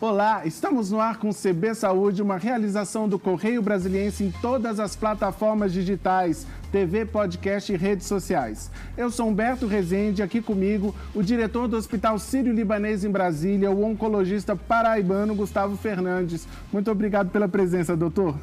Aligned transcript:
Olá, 0.00 0.46
estamos 0.46 0.92
no 0.92 1.00
ar 1.00 1.16
com 1.16 1.32
CB 1.32 1.74
Saúde, 1.74 2.22
uma 2.22 2.36
realização 2.36 3.08
do 3.08 3.18
Correio 3.18 3.60
Brasiliense 3.60 4.22
em 4.22 4.30
todas 4.30 4.78
as 4.78 4.94
plataformas 4.94 5.72
digitais, 5.72 6.46
TV, 6.70 7.04
podcast 7.04 7.72
e 7.72 7.76
redes 7.76 8.06
sociais. 8.06 8.70
Eu 8.96 9.10
sou 9.10 9.26
Humberto 9.28 9.66
Rezende, 9.66 10.22
aqui 10.22 10.40
comigo 10.40 10.94
o 11.12 11.20
diretor 11.20 11.66
do 11.66 11.76
Hospital 11.76 12.16
Sírio-Libanês 12.16 13.02
em 13.02 13.10
Brasília, 13.10 13.72
o 13.72 13.82
oncologista 13.82 14.54
paraibano 14.54 15.34
Gustavo 15.34 15.76
Fernandes. 15.76 16.46
Muito 16.72 16.88
obrigado 16.92 17.30
pela 17.30 17.48
presença, 17.48 17.96
doutor. 17.96 18.38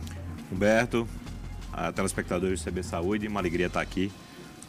Humberto, 0.52 1.08
a 1.72 1.90
telespectadores 1.90 2.62
do 2.62 2.70
CB 2.70 2.84
Saúde, 2.84 3.30
uma 3.30 3.40
alegria 3.40 3.68
estar 3.68 3.80
aqui 3.80 4.12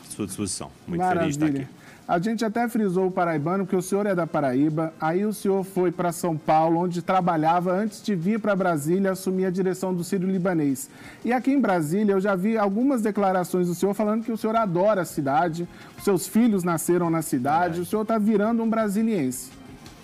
à 0.07 0.11
sua 0.13 0.25
disposição. 0.25 0.71
Muito 0.87 1.01
Maravilha. 1.01 1.33
feliz 1.33 1.37
de 1.37 1.45
estar 1.47 1.63
aqui. 1.63 1.86
A 2.09 2.21
gente 2.21 2.45
até 2.45 2.69
frisou 2.69 3.09
o 3.09 3.11
paraibano, 3.11 3.65
porque 3.65 3.75
o 3.75 3.83
senhor 3.83 4.07
é 4.07 4.15
da 4.15 4.29
Paraíba, 4.29 4.95
aí 5.01 5.25
o 5.25 5.33
senhor 5.33 5.65
foi 5.65 5.91
para 5.91 6.13
São 6.13 6.37
Paulo, 6.37 6.79
onde 6.79 7.03
trabalhava 7.03 7.73
antes 7.73 8.01
de 8.01 8.15
vir 8.15 8.39
para 8.39 8.55
Brasília 8.55 9.11
assumir 9.11 9.47
a 9.47 9.51
direção 9.51 9.93
do 9.93 10.05
Sírio 10.05 10.31
Libanês. 10.31 10.89
E 11.25 11.33
aqui 11.33 11.51
em 11.51 11.61
Brasília 11.61 12.13
eu 12.13 12.21
já 12.21 12.37
vi 12.37 12.57
algumas 12.57 13.03
declarações 13.03 13.67
do 13.67 13.75
senhor 13.75 13.93
falando 13.93 14.23
que 14.23 14.31
o 14.31 14.37
senhor 14.37 14.55
adora 14.55 15.03
a 15.03 15.05
cidade, 15.05 15.67
os 15.99 16.05
seus 16.05 16.29
filhos 16.29 16.63
nasceram 16.63 17.11
na 17.11 17.23
cidade, 17.23 17.81
é. 17.81 17.83
o 17.83 17.85
senhor 17.85 18.03
está 18.03 18.19
virando 18.19 18.63
um 18.63 18.71
brasiliense. 18.71 19.51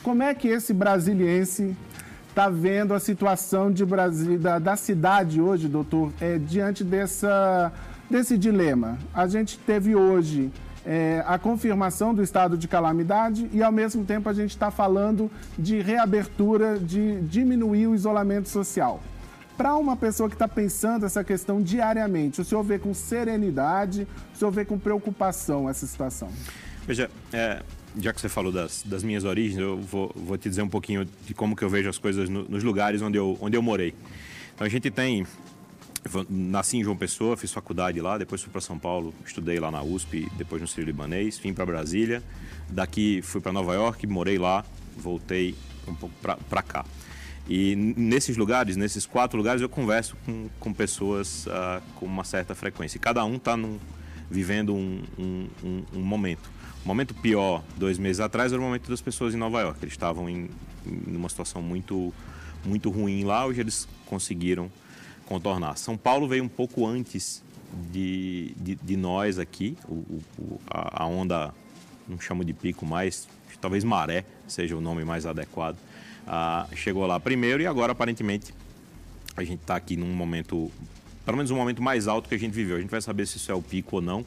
Como 0.02 0.24
é 0.24 0.34
que 0.34 0.48
esse 0.48 0.74
brasiliense 0.74 1.76
está 2.30 2.48
vendo 2.48 2.94
a 2.94 2.98
situação 2.98 3.70
de 3.70 3.84
da, 4.40 4.58
da 4.58 4.74
cidade 4.74 5.40
hoje, 5.40 5.68
doutor, 5.68 6.12
é, 6.20 6.36
diante 6.36 6.82
dessa, 6.82 7.70
desse 8.10 8.36
dilema? 8.36 8.98
A 9.14 9.28
gente 9.28 9.56
teve 9.56 9.94
hoje 9.94 10.50
é, 10.84 11.22
a 11.26 11.38
confirmação 11.38 12.14
do 12.14 12.22
estado 12.22 12.56
de 12.56 12.66
calamidade 12.66 13.48
e, 13.52 13.62
ao 13.62 13.72
mesmo 13.72 14.04
tempo, 14.04 14.28
a 14.28 14.32
gente 14.32 14.50
está 14.50 14.70
falando 14.70 15.30
de 15.58 15.80
reabertura, 15.80 16.78
de 16.78 17.20
diminuir 17.22 17.86
o 17.86 17.94
isolamento 17.94 18.48
social. 18.48 19.00
Para 19.56 19.76
uma 19.76 19.96
pessoa 19.96 20.28
que 20.28 20.34
está 20.34 20.48
pensando 20.48 21.06
essa 21.06 21.22
questão 21.22 21.62
diariamente, 21.62 22.40
o 22.40 22.44
senhor 22.44 22.62
vê 22.62 22.78
com 22.78 22.92
serenidade, 22.92 24.06
o 24.34 24.36
senhor 24.36 24.50
vê 24.50 24.64
com 24.64 24.78
preocupação 24.78 25.68
essa 25.68 25.86
situação? 25.86 26.28
Veja, 26.86 27.10
é, 27.32 27.62
já 27.98 28.12
que 28.12 28.20
você 28.20 28.28
falou 28.28 28.50
das, 28.50 28.82
das 28.84 29.02
minhas 29.02 29.24
origens, 29.24 29.60
eu 29.60 29.78
vou, 29.78 30.10
vou, 30.16 30.38
te 30.38 30.48
dizer 30.48 30.62
um 30.62 30.68
pouquinho 30.68 31.06
de 31.26 31.34
como 31.34 31.54
que 31.54 31.62
eu 31.62 31.68
vejo 31.68 31.88
as 31.88 31.98
coisas 31.98 32.28
no, 32.28 32.44
nos 32.48 32.64
lugares 32.64 33.02
onde 33.02 33.18
eu, 33.18 33.36
onde 33.40 33.56
eu 33.56 33.62
morei. 33.62 33.94
Então, 34.54 34.66
a 34.66 34.70
gente 34.70 34.90
tem 34.90 35.26
nasci 36.28 36.78
em 36.78 36.84
João 36.84 36.96
Pessoa, 36.96 37.36
fiz 37.36 37.52
faculdade 37.52 38.00
lá, 38.00 38.18
depois 38.18 38.42
fui 38.42 38.50
para 38.50 38.60
São 38.60 38.78
Paulo, 38.78 39.14
estudei 39.24 39.60
lá 39.60 39.70
na 39.70 39.82
USP, 39.82 40.28
depois 40.36 40.60
no 40.60 40.66
Sírio 40.66 40.86
Libanês, 40.86 41.38
vim 41.38 41.54
para 41.54 41.64
Brasília, 41.64 42.22
daqui 42.68 43.22
fui 43.22 43.40
para 43.40 43.52
Nova 43.52 43.74
York, 43.74 44.06
morei 44.06 44.38
lá, 44.38 44.64
voltei 44.96 45.54
um 45.86 45.94
pouco 45.94 46.14
para 46.20 46.62
cá. 46.62 46.84
E 47.48 47.74
nesses 47.74 48.36
lugares, 48.36 48.76
nesses 48.76 49.04
quatro 49.04 49.36
lugares, 49.36 49.60
eu 49.62 49.68
converso 49.68 50.16
com, 50.24 50.48
com 50.60 50.72
pessoas 50.72 51.46
uh, 51.46 51.82
com 51.96 52.06
uma 52.06 52.24
certa 52.24 52.54
frequência. 52.54 52.98
E 52.98 53.00
cada 53.00 53.24
um 53.24 53.36
está 53.36 53.58
vivendo 54.30 54.74
um, 54.74 55.02
um, 55.18 55.48
um, 55.62 55.84
um, 55.94 56.00
momento. 56.00 56.50
O 56.84 56.88
momento 56.88 57.14
pior, 57.14 57.62
dois 57.76 57.98
meses 57.98 58.20
atrás, 58.20 58.52
era 58.52 58.60
o 58.60 58.64
momento 58.64 58.88
das 58.88 59.00
pessoas 59.00 59.34
em 59.34 59.36
Nova 59.36 59.60
York. 59.60 59.78
Eles 59.82 59.92
estavam 59.92 60.28
em, 60.28 60.50
em 60.86 61.16
uma 61.16 61.28
situação 61.28 61.60
muito, 61.60 62.14
muito 62.64 62.90
ruim 62.90 63.24
lá, 63.24 63.44
hoje 63.44 63.60
eles 63.60 63.88
conseguiram 64.06 64.70
contornar. 65.32 65.78
São 65.78 65.96
Paulo 65.96 66.28
veio 66.28 66.44
um 66.44 66.48
pouco 66.48 66.86
antes 66.86 67.42
de, 67.90 68.54
de, 68.56 68.74
de 68.74 68.96
nós 68.98 69.38
aqui, 69.38 69.78
o, 69.88 70.20
o, 70.38 70.60
a, 70.68 71.06
onda, 71.06 71.54
não 72.06 72.20
chamo 72.20 72.44
de 72.44 72.52
pico 72.52 72.84
mais, 72.84 73.26
talvez 73.60 73.82
maré 73.82 74.26
seja 74.46 74.76
o 74.76 74.80
nome 74.80 75.04
mais 75.04 75.24
adequado, 75.24 75.78
ah, 76.26 76.66
chegou 76.76 77.06
lá 77.06 77.18
primeiro 77.18 77.62
e 77.62 77.66
agora 77.66 77.92
aparentemente 77.92 78.54
a 79.34 79.42
gente 79.42 79.60
está 79.60 79.74
aqui 79.74 79.96
num 79.96 80.12
momento, 80.12 80.70
pelo 81.24 81.38
menos 81.38 81.50
um 81.50 81.56
momento 81.56 81.82
mais 81.82 82.06
alto 82.06 82.28
que 82.28 82.34
a 82.34 82.38
gente 82.38 82.52
viveu. 82.52 82.76
A 82.76 82.80
gente 82.80 82.90
vai 82.90 83.00
saber 83.00 83.26
se 83.26 83.38
isso 83.38 83.50
é 83.50 83.54
o 83.54 83.62
pico 83.62 83.96
ou 83.96 84.02
não 84.02 84.26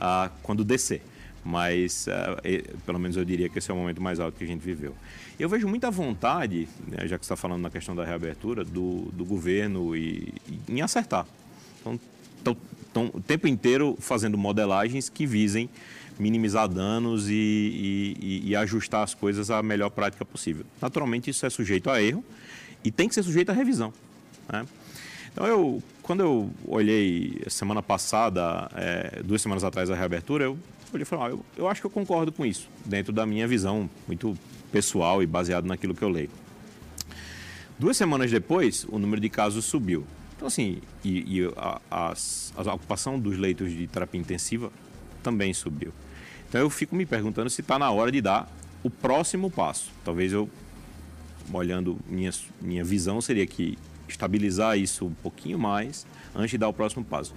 ah, 0.00 0.30
quando 0.42 0.64
descer 0.64 1.00
mas 1.44 2.06
uh, 2.06 2.80
pelo 2.84 2.98
menos 2.98 3.16
eu 3.16 3.24
diria 3.24 3.48
que 3.48 3.58
esse 3.58 3.70
é 3.70 3.74
o 3.74 3.76
momento 3.76 4.00
mais 4.00 4.20
alto 4.20 4.36
que 4.36 4.44
a 4.44 4.46
gente 4.46 4.60
viveu. 4.60 4.94
Eu 5.38 5.48
vejo 5.48 5.66
muita 5.66 5.90
vontade, 5.90 6.68
né, 6.86 7.06
já 7.06 7.18
que 7.18 7.24
está 7.24 7.36
falando 7.36 7.62
na 7.62 7.70
questão 7.70 7.94
da 7.96 8.04
reabertura, 8.04 8.64
do, 8.64 9.10
do 9.12 9.24
governo 9.24 9.96
e, 9.96 10.34
e, 10.46 10.72
em 10.72 10.82
acertar. 10.82 11.26
Então, 11.80 12.56
estão 12.86 13.10
o 13.14 13.20
tempo 13.20 13.48
inteiro 13.48 13.96
fazendo 14.00 14.36
modelagens 14.36 15.08
que 15.08 15.26
visem 15.26 15.70
minimizar 16.18 16.68
danos 16.68 17.30
e, 17.30 17.32
e, 17.32 18.42
e, 18.50 18.56
ajustar 18.56 19.02
as 19.02 19.14
coisas 19.14 19.50
à 19.50 19.62
melhor 19.62 19.88
prática 19.88 20.24
possível. 20.24 20.66
Naturalmente, 20.80 21.30
isso 21.30 21.46
é 21.46 21.50
sujeito 21.50 21.88
a 21.88 22.02
erro 22.02 22.22
e 22.84 22.90
tem 22.90 23.08
que 23.08 23.14
ser 23.14 23.22
sujeito 23.22 23.50
a 23.50 23.54
revisão. 23.54 23.92
Né? 24.52 24.66
Então, 25.32 25.46
eu, 25.46 25.82
quando 26.02 26.20
eu 26.20 26.50
olhei 26.66 27.40
semana 27.48 27.82
passada, 27.82 28.70
é, 28.74 29.22
duas 29.24 29.40
semanas 29.40 29.64
atrás, 29.64 29.90
a 29.90 29.94
reabertura, 29.94 30.44
eu 30.44 30.58
olhei 30.96 31.02
e 31.02 31.06
falei, 31.06 31.26
ah, 31.26 31.30
eu, 31.30 31.44
eu 31.56 31.68
acho 31.68 31.80
que 31.80 31.86
eu 31.86 31.90
concordo 31.90 32.32
com 32.32 32.44
isso, 32.44 32.68
dentro 32.84 33.12
da 33.12 33.24
minha 33.26 33.46
visão 33.46 33.88
muito 34.06 34.36
pessoal 34.70 35.22
e 35.22 35.26
baseado 35.26 35.66
naquilo 35.66 35.94
que 35.94 36.02
eu 36.02 36.08
leio. 36.08 36.30
Duas 37.78 37.96
semanas 37.96 38.30
depois, 38.30 38.84
o 38.88 38.98
número 38.98 39.20
de 39.20 39.28
casos 39.28 39.64
subiu. 39.64 40.04
Então, 40.36 40.46
assim, 40.46 40.80
e, 41.04 41.40
e 41.40 41.52
a, 41.56 41.80
a, 41.90 42.14
a, 42.56 42.74
ocupação 42.74 43.18
dos 43.18 43.36
leitos 43.38 43.70
de 43.72 43.86
terapia 43.86 44.20
intensiva 44.20 44.70
também 45.22 45.52
subiu. 45.52 45.92
Então, 46.48 46.60
eu 46.60 46.70
fico 46.70 46.94
me 46.94 47.06
perguntando 47.06 47.48
se 47.50 47.60
está 47.60 47.78
na 47.78 47.90
hora 47.90 48.10
de 48.10 48.20
dar 48.20 48.50
o 48.82 48.90
próximo 48.90 49.50
passo. 49.50 49.90
Talvez 50.04 50.32
eu, 50.32 50.48
olhando 51.52 51.98
minha, 52.08 52.30
minha 52.60 52.84
visão, 52.84 53.20
seria 53.20 53.46
que 53.46 53.78
estabilizar 54.08 54.78
isso 54.78 55.06
um 55.06 55.14
pouquinho 55.14 55.58
mais 55.58 56.06
antes 56.34 56.50
de 56.50 56.58
dar 56.58 56.68
o 56.68 56.72
próximo 56.72 57.04
passo. 57.04 57.34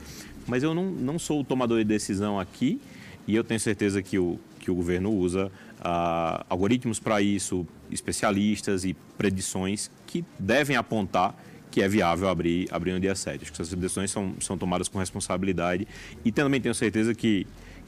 Mas 0.48 0.64
eu 0.64 0.74
não, 0.74 0.86
não 0.92 1.20
sou 1.20 1.42
o 1.42 1.44
tomador 1.44 1.78
de 1.80 1.86
decisão 1.86 2.40
aqui 2.40 2.82
e 3.28 3.36
eu 3.36 3.44
tenho 3.44 3.60
certeza 3.60 4.02
que 4.02 4.20
o, 4.20 4.40
que 4.60 4.70
o 4.70 4.76
governo 4.76 5.12
usa 5.12 5.48
uh, 5.80 6.46
algoritmos 6.50 7.00
para 7.00 7.22
isso, 7.22 7.66
especialistas 7.92 8.86
e 8.86 8.96
predições 9.18 9.90
que 10.06 10.24
devem 10.40 10.76
apontar 10.76 11.36
que 11.74 11.82
é 11.82 11.88
viável 11.88 12.30
abrir, 12.30 12.68
abrir 12.72 12.92
no 12.92 13.00
dia 13.00 13.16
7. 13.16 13.42
Acho 13.42 13.52
que 13.52 13.60
essas 13.60 13.74
decisões 13.74 14.12
são, 14.12 14.36
são 14.40 14.56
tomadas 14.56 14.88
com 14.88 15.00
responsabilidade 15.00 15.88
e 16.24 16.32
também 16.32 16.62
tenho 16.62 16.76
certeza 16.76 17.16
que, 17.16 17.48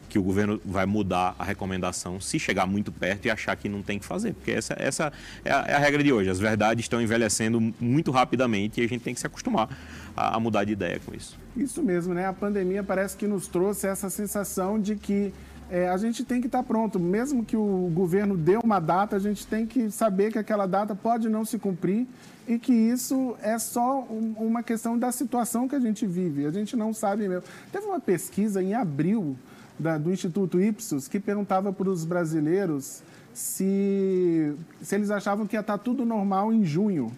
que 0.09 0.19
o 0.19 0.23
governo 0.23 0.59
vai 0.63 0.85
mudar 0.85 1.35
a 1.37 1.43
recomendação 1.43 2.19
se 2.19 2.39
chegar 2.39 2.65
muito 2.65 2.91
perto 2.91 3.25
e 3.25 3.31
achar 3.31 3.55
que 3.55 3.67
não 3.67 3.81
tem 3.81 3.99
que 3.99 4.05
fazer, 4.05 4.33
porque 4.33 4.51
essa, 4.51 4.75
essa 4.77 5.13
é, 5.43 5.51
a, 5.51 5.65
é 5.67 5.73
a 5.75 5.79
regra 5.79 6.03
de 6.03 6.11
hoje. 6.11 6.29
As 6.29 6.39
verdades 6.39 6.85
estão 6.85 7.01
envelhecendo 7.01 7.73
muito 7.79 8.11
rapidamente 8.11 8.81
e 8.81 8.85
a 8.85 8.87
gente 8.87 9.01
tem 9.01 9.13
que 9.13 9.19
se 9.19 9.27
acostumar 9.27 9.69
a, 10.15 10.35
a 10.35 10.39
mudar 10.39 10.63
de 10.63 10.73
ideia 10.73 10.99
com 11.05 11.13
isso. 11.13 11.37
Isso 11.55 11.81
mesmo, 11.83 12.13
né? 12.13 12.25
A 12.25 12.33
pandemia 12.33 12.83
parece 12.83 13.15
que 13.15 13.27
nos 13.27 13.47
trouxe 13.47 13.87
essa 13.87 14.09
sensação 14.09 14.79
de 14.79 14.95
que 14.95 15.33
é, 15.69 15.89
a 15.89 15.97
gente 15.97 16.23
tem 16.23 16.39
que 16.39 16.47
estar 16.47 16.63
pronto. 16.63 16.99
Mesmo 16.99 17.43
que 17.43 17.57
o 17.57 17.89
governo 17.93 18.37
dê 18.37 18.57
uma 18.57 18.79
data, 18.79 19.15
a 19.15 19.19
gente 19.19 19.45
tem 19.47 19.65
que 19.65 19.89
saber 19.89 20.31
que 20.31 20.37
aquela 20.37 20.65
data 20.65 20.95
pode 20.95 21.27
não 21.29 21.43
se 21.43 21.57
cumprir 21.57 22.07
e 22.47 22.59
que 22.59 22.73
isso 22.73 23.35
é 23.41 23.57
só 23.57 24.01
um, 24.09 24.35
uma 24.37 24.61
questão 24.61 24.97
da 24.97 25.11
situação 25.11 25.67
que 25.67 25.75
a 25.75 25.79
gente 25.79 26.05
vive. 26.05 26.45
A 26.45 26.51
gente 26.51 26.75
não 26.75 26.93
sabe 26.93 27.27
mesmo. 27.27 27.43
Teve 27.71 27.85
uma 27.85 27.99
pesquisa 27.99 28.61
em 28.61 28.73
abril 28.73 29.35
da, 29.77 29.97
do 29.97 30.11
Instituto 30.11 30.59
Ipsos 30.59 31.07
que 31.07 31.19
perguntava 31.19 31.71
para 31.71 31.89
os 31.89 32.05
brasileiros 32.05 33.03
se, 33.33 34.53
se 34.81 34.95
eles 34.95 35.11
achavam 35.11 35.45
que 35.45 35.55
ia 35.55 35.59
estar 35.59 35.77
tá 35.77 35.83
tudo 35.83 36.05
normal 36.05 36.53
em 36.53 36.63
junho. 36.63 37.11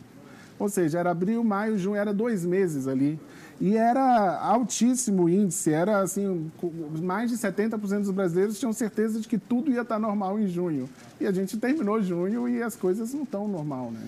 Ou 0.59 0.67
seja, 0.67 0.99
era 0.99 1.11
abril, 1.11 1.43
maio, 1.43 1.77
junho, 1.77 1.95
era 1.95 2.11
dois 2.11 2.43
meses 2.43 2.87
ali. 2.87 3.19
E 3.61 3.75
era 3.75 4.39
altíssimo 4.39 5.23
o 5.23 5.29
índice, 5.29 5.71
era 5.71 5.99
assim, 5.99 6.51
mais 7.01 7.31
de 7.31 7.37
70% 7.37 8.01
dos 8.01 8.11
brasileiros 8.11 8.59
tinham 8.59 8.73
certeza 8.73 9.19
de 9.19 9.27
que 9.27 9.37
tudo 9.37 9.71
ia 9.71 9.81
estar 9.81 9.99
normal 9.99 10.39
em 10.39 10.47
junho. 10.47 10.89
E 11.19 11.25
a 11.25 11.31
gente 11.31 11.57
terminou 11.57 12.01
junho 12.01 12.47
e 12.47 12.61
as 12.61 12.75
coisas 12.75 13.13
não 13.13 13.23
estão 13.23 13.47
normal, 13.47 13.91
né? 13.91 14.01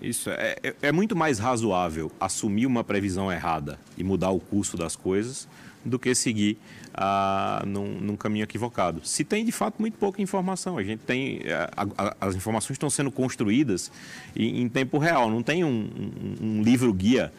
Isso, 0.00 0.30
é, 0.30 0.56
é, 0.62 0.74
é 0.82 0.92
muito 0.92 1.14
mais 1.14 1.38
razoável 1.38 2.10
assumir 2.18 2.66
uma 2.66 2.82
previsão 2.82 3.30
errada 3.30 3.78
e 3.96 4.02
mudar 4.02 4.30
o 4.30 4.40
curso 4.40 4.76
das 4.76 4.96
coisas 4.96 5.46
do 5.84 5.98
que 5.98 6.14
seguir 6.14 6.58
ah, 6.94 7.62
num, 7.66 8.00
num, 8.00 8.16
caminho 8.16 8.44
equivocado. 8.44 9.00
Se 9.04 9.24
tem 9.24 9.44
de 9.44 9.52
fato 9.52 9.80
muito 9.80 9.98
pouca 9.98 10.20
informação, 10.22 10.78
a 10.78 10.82
gente 10.82 11.00
tem 11.00 11.40
é, 11.44 11.68
a, 11.76 11.86
a, 11.98 12.16
as 12.20 12.36
informações 12.36 12.76
estão 12.76 12.90
sendo 12.90 13.10
construídas 13.10 13.90
em, 14.36 14.62
em 14.62 14.68
tempo 14.68 14.98
real, 14.98 15.30
não 15.30 15.42
tem 15.42 15.64
um, 15.64 15.68
um, 15.68 16.58
um 16.58 16.62
livro 16.62 16.92
guia 16.92 17.32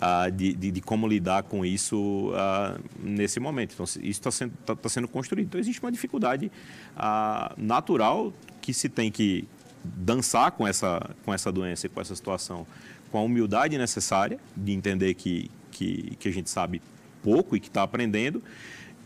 ah, 0.00 0.30
de, 0.30 0.54
de, 0.54 0.70
de, 0.70 0.80
como 0.80 1.06
lidar 1.06 1.42
com 1.42 1.64
isso 1.64 2.32
ah, 2.34 2.78
nesse 3.02 3.38
momento. 3.38 3.74
Então, 3.74 3.84
isso 3.84 4.00
está 4.00 4.30
sendo, 4.30 4.52
tá, 4.64 4.74
tá 4.74 4.88
sendo 4.88 5.06
construído. 5.06 5.46
Então, 5.46 5.60
existe 5.60 5.80
uma 5.80 5.92
dificuldade 5.92 6.50
ah, 6.96 7.52
natural 7.56 8.32
que 8.60 8.72
se 8.72 8.88
tem 8.88 9.10
que 9.10 9.46
dançar 9.84 10.52
com 10.52 10.66
essa, 10.66 11.10
com 11.24 11.32
essa 11.32 11.50
doença 11.50 11.86
e 11.86 11.88
com 11.88 12.00
essa 12.00 12.14
situação 12.14 12.66
com 13.10 13.18
a 13.18 13.22
humildade 13.22 13.76
necessária 13.76 14.38
de 14.56 14.72
entender 14.72 15.14
que, 15.14 15.50
que, 15.70 16.16
que 16.18 16.28
a 16.28 16.32
gente 16.32 16.48
sabe 16.48 16.80
pouco 17.22 17.56
e 17.56 17.60
que 17.60 17.68
está 17.68 17.82
aprendendo 17.82 18.42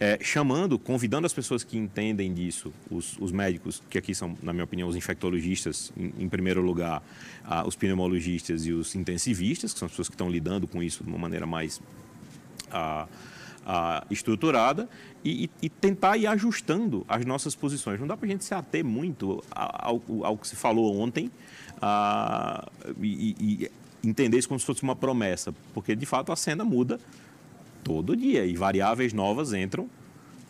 é, 0.00 0.18
chamando, 0.20 0.78
convidando 0.78 1.26
as 1.26 1.32
pessoas 1.32 1.62
que 1.62 1.78
entendem 1.78 2.32
disso, 2.32 2.72
os, 2.90 3.16
os, 3.18 3.30
médicos, 3.30 3.82
que 3.88 3.96
aqui 3.96 4.14
são, 4.14 4.36
na 4.42 4.52
minha 4.52 4.64
opinião, 4.64 4.88
os 4.88 4.96
infectologistas, 4.96 5.92
em, 5.96 6.12
em 6.18 6.28
primeiro 6.28 6.60
lugar, 6.60 7.02
os 7.66 7.76
pneumologistas 7.76 8.66
e 8.66 8.72
os 8.72 8.94
intensivistas, 8.94 9.72
que 9.72 9.78
são 9.78 9.86
as 9.86 9.92
pessoas 9.92 10.08
que 10.08 10.14
estão 10.14 10.28
lidando 10.28 10.66
com 10.66 10.82
isso 10.82 11.04
de 11.04 11.08
uma 11.08 11.18
maneira 11.18 11.46
mais 11.46 11.80
estruturada, 14.10 14.88
e, 15.24 15.48
e, 15.62 15.70
tentar 15.70 16.18
ir 16.18 16.26
ajustando 16.26 17.04
as 17.08 17.24
nossas 17.24 17.54
posições. 17.54 17.98
Não 17.98 18.06
dá 18.06 18.14
para 18.16 18.26
a 18.26 18.30
gente 18.30 18.44
se 18.44 18.52
ater 18.52 18.84
muito 18.84 19.42
ao, 19.50 20.02
ao, 20.22 20.36
que 20.36 20.46
se 20.46 20.54
falou 20.54 20.98
ontem 20.98 21.30
e, 23.00 23.34
e 23.40 23.70
entender 24.06 24.36
isso 24.36 24.48
como 24.48 24.60
se 24.60 24.66
fosse 24.66 24.82
uma 24.82 24.94
promessa, 24.94 25.54
porque 25.72 25.96
de 25.96 26.04
fato 26.04 26.30
a 26.30 26.36
cena 26.36 26.62
muda 26.62 27.00
todo 27.84 28.16
dia 28.16 28.44
e 28.44 28.56
variáveis 28.56 29.12
novas 29.12 29.52
entram 29.52 29.88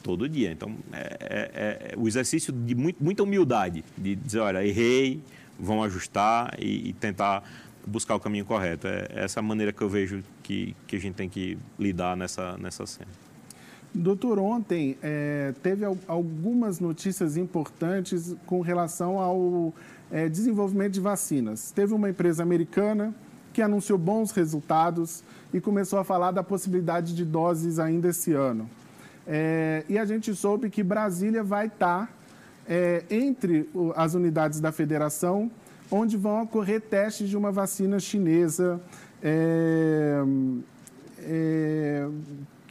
todo 0.03 0.29
dia. 0.29 0.53
Então, 0.53 0.77
é, 0.93 1.17
é, 1.21 1.93
é 1.93 1.95
o 1.97 2.07
exercício 2.07 2.53
de 2.53 2.75
muito, 2.75 3.03
muita 3.03 3.23
humildade, 3.23 3.85
de 3.99 4.15
dizer, 4.15 4.39
olha, 4.39 4.65
errei, 4.65 5.21
vamos 5.59 5.87
ajustar 5.87 6.55
e, 6.59 6.91
e, 6.91 6.93
tentar 6.93 7.43
buscar 7.87 8.15
o 8.15 8.21
caminho 8.21 8.45
correto. 8.45 8.87
É 8.87 9.09
essa 9.15 9.41
a 9.41 9.43
maneira 9.43 9.73
que 9.73 9.83
eu 9.83 9.89
vejo 9.89 10.23
que, 10.43 10.77
que 10.87 10.97
a 10.97 11.01
gente 11.01 11.15
tem 11.15 11.29
que 11.29 11.59
lidar 11.79 12.17
nessa, 12.17 12.57
nessa 12.59 12.87
cena. 12.87 13.11
Doutor, 13.95 14.39
ontem 14.39 14.97
é, 15.03 15.55
teve 15.63 15.85
algumas 16.09 16.81
notícias 16.81 17.37
importantes 17.37 18.35
com 18.45 18.61
relação 18.61 19.21
ao 19.21 19.73
é, 20.11 20.29
desenvolvimento 20.29 20.95
de 20.95 21.01
vacinas. 21.01 21.71
Teve 21.71 21.95
uma 21.95 22.11
empresa 22.11 22.43
americana 22.43 23.15
que 23.55 23.63
anunciou 23.63 23.97
bons 23.97 24.33
resultados 24.33 25.23
e 25.53 25.61
começou 25.61 26.01
a 26.01 26.05
falar 26.05 26.33
da 26.33 26.43
possibilidade 26.43 27.15
de 27.15 27.25
doses 27.25 27.79
ainda 27.79 28.09
esse 28.09 28.33
ano. 28.33 28.69
É, 29.27 29.85
e 29.89 29.97
a 29.97 30.05
gente 30.05 30.35
soube 30.35 30.69
que 30.69 30.83
Brasília 30.83 31.43
vai 31.43 31.69
estar 31.69 32.13
é, 32.69 33.05
entre 33.09 33.71
as 33.95 34.15
unidades 34.15 34.61
da 34.61 34.73
federação, 34.73 35.51
onde 35.91 36.17
vão 36.17 36.43
ocorrer 36.43 36.81
testes 36.81 37.29
de 37.29 37.37
uma 37.37 37.53
vacina 37.53 38.01
chinesa 38.01 38.81
é, 39.23 40.23
é 41.21 42.09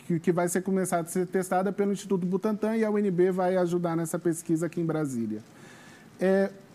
que, 0.06 0.20
que, 0.20 0.32
vai 0.34 0.50
ser 0.50 0.62
começada 0.62 1.04
a 1.04 1.10
ser 1.10 1.26
testada 1.26 1.72
pelo 1.72 1.94
Instituto 1.94 2.26
Butantan 2.26 2.76
e 2.76 2.84
a 2.84 2.92
UNB 2.92 3.32
vai 3.32 3.56
ajudar 3.56 3.96
nessa 3.96 4.20
pesquisa 4.20 4.66
aqui 4.66 4.82
em 4.82 4.86
Brasília. 4.86 5.42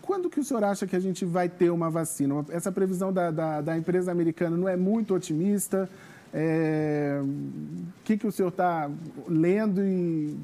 Quando 0.09 0.27
que 0.27 0.39
o 0.39 0.43
senhor 0.43 0.63
acha 0.63 0.87
que 0.87 0.95
a 0.95 0.99
gente 0.99 1.23
vai 1.23 1.47
ter 1.47 1.69
uma 1.69 1.87
vacina? 1.87 2.43
Essa 2.49 2.71
previsão 2.71 3.13
da, 3.13 3.29
da, 3.29 3.61
da 3.61 3.77
empresa 3.77 4.11
americana 4.11 4.57
não 4.57 4.67
é 4.67 4.75
muito 4.75 5.13
otimista? 5.13 5.87
É... 6.33 7.21
O 7.21 8.03
que, 8.03 8.17
que 8.17 8.25
o 8.25 8.31
senhor 8.31 8.47
está 8.47 8.89
lendo 9.27 9.85
e, 9.85 10.35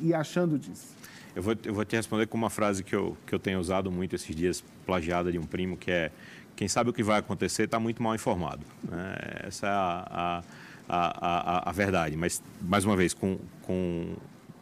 e 0.00 0.12
achando 0.12 0.58
disso? 0.58 0.96
Eu 1.32 1.44
vou, 1.44 1.54
eu 1.64 1.72
vou 1.72 1.84
te 1.84 1.94
responder 1.94 2.26
com 2.26 2.36
uma 2.36 2.50
frase 2.50 2.82
que 2.82 2.92
eu, 2.92 3.16
que 3.24 3.32
eu 3.32 3.38
tenho 3.38 3.60
usado 3.60 3.88
muito 3.88 4.16
esses 4.16 4.34
dias, 4.34 4.64
plagiada 4.84 5.30
de 5.30 5.38
um 5.38 5.44
primo, 5.44 5.76
que 5.76 5.92
é 5.92 6.10
quem 6.56 6.66
sabe 6.66 6.90
o 6.90 6.92
que 6.92 7.04
vai 7.04 7.20
acontecer 7.20 7.62
está 7.62 7.78
muito 7.78 8.02
mal 8.02 8.16
informado. 8.16 8.66
Né? 8.82 9.14
Essa 9.44 9.68
é 9.68 9.70
a, 9.70 10.42
a, 10.88 11.62
a, 11.68 11.70
a, 11.70 11.72
verdade. 11.72 12.16
Mas, 12.16 12.42
mais 12.60 12.84
uma 12.84 12.96
vez, 12.96 13.14
com, 13.14 13.38
com 13.62 14.16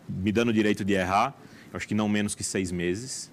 me 0.06 0.30
dando 0.30 0.50
o 0.50 0.52
direito 0.52 0.84
de 0.84 0.92
errar, 0.92 1.34
acho 1.72 1.88
que 1.88 1.94
não 1.94 2.06
menos 2.06 2.34
que 2.34 2.44
seis 2.44 2.70
meses, 2.70 3.30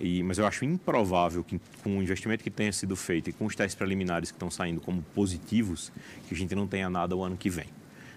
e, 0.00 0.22
mas 0.22 0.38
eu 0.38 0.46
acho 0.46 0.64
improvável 0.64 1.44
que, 1.44 1.60
com 1.82 1.98
o 1.98 2.02
investimento 2.02 2.42
que 2.42 2.50
tenha 2.50 2.72
sido 2.72 2.96
feito 2.96 3.30
e 3.30 3.32
com 3.32 3.44
os 3.44 3.54
testes 3.54 3.74
preliminares 3.74 4.30
que 4.30 4.36
estão 4.36 4.50
saindo 4.50 4.80
como 4.80 5.02
positivos, 5.14 5.92
que 6.28 6.34
a 6.34 6.36
gente 6.36 6.54
não 6.54 6.66
tenha 6.66 6.90
nada 6.90 7.14
o 7.14 7.22
ano 7.22 7.36
que 7.36 7.50
vem. 7.50 7.68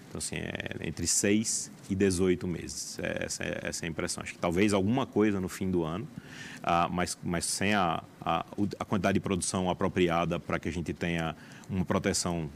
Então, 0.08 0.18
assim, 0.18 0.36
é 0.36 0.86
entre 0.86 1.06
6 1.06 1.70
e 1.90 1.94
18 1.94 2.46
meses. 2.46 2.98
É, 3.00 3.24
essa, 3.24 3.44
é, 3.44 3.70
a 3.82 3.86
impressão. 3.86 4.22
Acho 4.22 4.32
que 4.32 4.38
talvez 4.38 4.72
alguma 4.72 5.06
coisa 5.06 5.40
no 5.40 5.48
fim 5.48 5.70
do 5.70 5.84
ano, 5.84 6.06
ah, 6.62 6.88
mas, 6.90 7.18
mas 7.22 7.44
sem 7.44 7.74
a, 7.74 8.02
a, 8.20 8.44
a 8.78 8.84
quantidade 8.84 9.14
de 9.14 9.20
produção 9.20 9.70
apropriada 9.70 10.40
para 10.40 10.58
que 10.58 10.68
a 10.68 10.72
gente 10.72 10.92
tenha 10.92 11.36
uma 11.68 11.84
proteção 11.84 12.48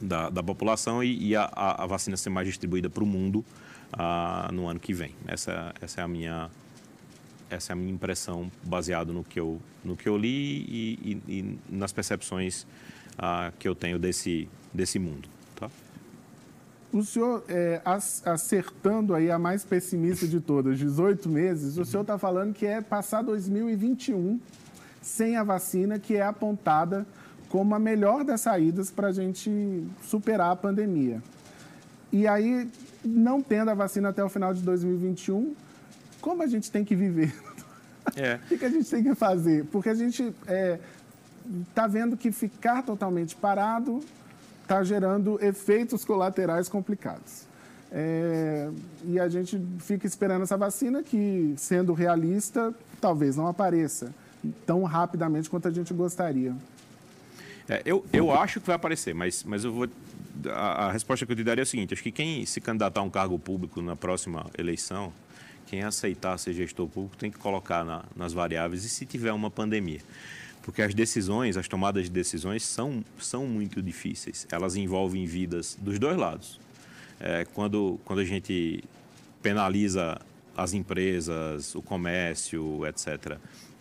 da, 0.00 0.30
da 0.30 0.42
população 0.42 1.02
e, 1.02 1.28
e 1.28 1.36
a, 1.36 1.50
a, 1.52 1.86
vacina 1.86 2.16
ser 2.16 2.30
mais 2.30 2.46
distribuída 2.46 2.88
para 2.88 3.02
o 3.02 3.06
mundo 3.06 3.44
ah, 3.92 4.48
no 4.52 4.68
ano 4.68 4.78
que 4.78 4.92
vem. 4.92 5.14
Essa, 5.26 5.74
essa 5.80 6.00
é 6.00 6.04
a 6.04 6.08
minha 6.08 6.50
essa 7.50 7.72
é 7.72 7.74
a 7.74 7.76
minha 7.76 7.92
impressão 7.92 8.50
baseado 8.62 9.12
no 9.12 9.24
que 9.24 9.38
eu, 9.38 9.60
no 9.84 9.96
que 9.96 10.08
eu 10.08 10.16
li 10.16 10.28
e, 10.28 11.20
e, 11.28 11.38
e 11.38 11.58
nas 11.68 11.92
percepções 11.92 12.66
ah, 13.18 13.52
que 13.58 13.68
eu 13.68 13.74
tenho 13.74 13.98
desse, 13.98 14.48
desse 14.72 14.98
mundo. 14.98 15.28
Tá? 15.56 15.70
O 16.92 17.02
senhor, 17.02 17.44
é, 17.48 17.82
acertando 18.24 19.14
aí 19.14 19.30
a 19.30 19.38
mais 19.38 19.64
pessimista 19.64 20.26
de 20.26 20.40
todas, 20.40 20.78
18 20.78 21.28
meses, 21.28 21.76
o 21.76 21.84
senhor 21.84 22.02
está 22.02 22.18
falando 22.18 22.54
que 22.54 22.66
é 22.66 22.80
passar 22.80 23.22
2021 23.22 24.40
sem 25.02 25.36
a 25.36 25.44
vacina, 25.44 25.98
que 25.98 26.16
é 26.16 26.22
apontada 26.22 27.06
como 27.48 27.74
a 27.74 27.78
melhor 27.78 28.24
das 28.24 28.42
saídas 28.42 28.90
para 28.90 29.08
a 29.08 29.12
gente 29.12 29.84
superar 30.02 30.52
a 30.52 30.56
pandemia. 30.56 31.22
E 32.12 32.26
aí, 32.26 32.70
não 33.04 33.42
tendo 33.42 33.70
a 33.70 33.74
vacina 33.74 34.08
até 34.08 34.22
o 34.24 34.28
final 34.28 34.52
de 34.54 34.62
2021, 34.62 35.54
como 36.20 36.42
a 36.42 36.46
gente 36.46 36.70
tem 36.70 36.84
que 36.84 36.94
viver? 36.94 37.34
É. 38.16 38.38
o 38.50 38.58
que, 38.58 38.64
a 38.64 38.70
gente 38.70 38.88
tem 38.88 39.02
que 39.02 39.14
fazer? 39.14 39.64
Porque 39.66 39.88
a 39.88 39.94
gente 39.94 40.22
está 40.22 40.52
é, 40.52 40.80
tá 41.74 41.86
vendo 41.86 42.16
que 42.16 42.32
ficar 42.32 42.82
totalmente 42.82 43.36
parado 43.36 44.02
está 44.62 44.84
gerando 44.84 45.42
efeitos 45.42 46.04
colaterais 46.04 46.68
complicados. 46.68 47.48
É, 47.90 48.68
e 49.04 49.18
a 49.18 49.28
gente 49.28 49.58
fica 49.78 50.06
esperando 50.06 50.42
essa 50.42 50.58
vacina 50.58 51.02
que, 51.02 51.54
sendo 51.56 51.94
realista, 51.94 52.74
talvez 53.00 53.34
não 53.34 53.46
apareça 53.46 54.14
tão 54.66 54.84
rapidamente 54.84 55.48
quanto 55.48 55.68
a 55.68 55.70
gente 55.70 55.94
gostaria. 55.94 56.54
É, 57.66 57.82
eu, 57.84 58.04
eu 58.12 58.30
acho 58.30 58.60
que 58.60 58.66
vai 58.66 58.76
aparecer, 58.76 59.14
mas, 59.14 59.42
mas 59.44 59.64
eu 59.64 59.72
vou. 59.72 59.88
A, 60.50 60.86
a 60.86 60.92
resposta 60.92 61.26
que 61.26 61.32
eu 61.32 61.36
te 61.36 61.44
daria 61.44 61.62
é 61.62 61.64
a 61.64 61.66
seguinte: 61.66 61.94
acho 61.94 62.02
que 62.02 62.12
quem 62.12 62.44
se 62.46 62.60
candidatar 62.60 63.00
a 63.00 63.02
um 63.02 63.10
cargo 63.10 63.38
público 63.38 63.80
na 63.80 63.96
próxima 63.96 64.46
eleição 64.56 65.12
quem 65.68 65.82
aceitar 65.82 66.38
ser 66.38 66.54
gestor 66.54 66.88
público 66.88 67.16
tem 67.16 67.30
que 67.30 67.38
colocar 67.38 67.84
na, 67.84 68.04
nas 68.16 68.32
variáveis 68.32 68.84
e 68.84 68.88
se 68.88 69.04
tiver 69.04 69.32
uma 69.32 69.50
pandemia. 69.50 70.00
Porque 70.62 70.82
as 70.82 70.94
decisões, 70.94 71.56
as 71.56 71.68
tomadas 71.68 72.04
de 72.04 72.10
decisões 72.10 72.62
são, 72.62 73.04
são 73.18 73.46
muito 73.46 73.80
difíceis. 73.82 74.46
Elas 74.50 74.76
envolvem 74.76 75.26
vidas 75.26 75.76
dos 75.80 75.98
dois 75.98 76.16
lados. 76.16 76.58
É, 77.20 77.46
quando, 77.54 77.98
quando 78.04 78.20
a 78.20 78.24
gente 78.24 78.82
penaliza 79.42 80.18
as 80.56 80.72
empresas, 80.72 81.74
o 81.74 81.82
comércio, 81.82 82.86
etc., 82.86 83.38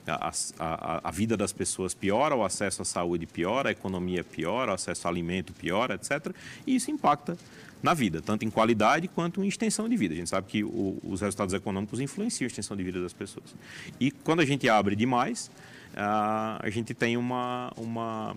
a, 0.07 0.31
a, 0.59 1.09
a, 1.09 1.11
vida 1.11 1.35
das 1.35 1.51
pessoas 1.51 1.93
piora, 1.93 2.33
o 2.35 2.43
acesso 2.43 2.81
à 2.81 2.85
saúde 2.85 3.25
piora, 3.25 3.69
a 3.69 3.71
economia 3.71 4.23
piora, 4.23 4.71
o 4.71 4.75
acesso 4.75 5.07
ao 5.07 5.11
alimento 5.11 5.51
piora, 5.53 5.95
etc. 5.95 6.33
E 6.65 6.75
isso 6.75 6.89
impacta 6.89 7.37
na 7.81 7.93
vida, 7.93 8.21
tanto 8.21 8.45
em 8.45 8.49
qualidade 8.49 9.07
quanto 9.07 9.43
em 9.43 9.47
extensão 9.47 9.87
de 9.87 9.95
vida. 9.95 10.13
A 10.13 10.17
gente 10.17 10.29
sabe 10.29 10.47
que 10.47 10.63
o, 10.63 10.97
os 11.03 11.21
resultados 11.21 11.53
econômicos 11.53 11.99
influenciam 11.99 12.45
a 12.45 12.47
extensão 12.47 12.75
de 12.75 12.83
vida 12.83 13.01
das 13.01 13.13
pessoas. 13.13 13.55
E 13.99 14.11
quando 14.11 14.39
a 14.41 14.45
gente 14.45 14.67
abre 14.67 14.95
demais, 14.95 15.51
a, 15.95 16.59
a 16.61 16.69
gente 16.69 16.93
tem 16.93 17.17
uma, 17.17 17.71
uma, 17.77 18.35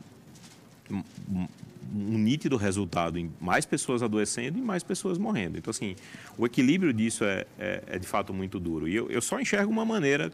um, 0.90 1.46
um 1.94 2.18
nítido 2.18 2.56
resultado 2.56 3.18
em 3.18 3.32
mais 3.40 3.64
pessoas 3.64 4.02
adoecendo 4.02 4.58
e 4.58 4.62
mais 4.62 4.82
pessoas 4.82 5.18
morrendo. 5.18 5.58
Então, 5.58 5.70
assim, 5.70 5.96
o 6.38 6.46
equilíbrio 6.46 6.92
disso 6.92 7.24
é, 7.24 7.46
é, 7.58 7.82
é 7.86 7.98
de 7.98 8.06
fato 8.06 8.32
muito 8.32 8.60
duro. 8.60 8.86
E 8.86 8.94
eu, 8.94 9.10
eu 9.10 9.20
só 9.20 9.40
enxergo 9.40 9.70
uma 9.70 9.84
maneira 9.84 10.32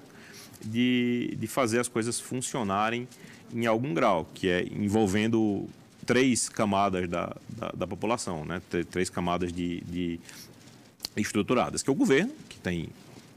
de, 0.64 1.36
de 1.38 1.46
fazer 1.46 1.78
as 1.80 1.88
coisas 1.88 2.20
funcionarem 2.20 3.08
em 3.54 3.66
algum 3.66 3.94
grau, 3.94 4.28
que 4.34 4.48
é 4.48 4.64
envolvendo 4.64 5.68
três 6.06 6.48
camadas 6.48 7.08
da, 7.08 7.36
da, 7.48 7.68
da 7.72 7.86
população, 7.86 8.44
né? 8.44 8.62
três 8.90 9.10
camadas 9.10 9.52
de, 9.52 9.80
de, 9.82 10.20
estruturadas, 11.16 11.82
que 11.82 11.90
é 11.90 11.92
o 11.92 11.96
governo, 11.96 12.32
que 12.48 12.58
tem 12.58 12.88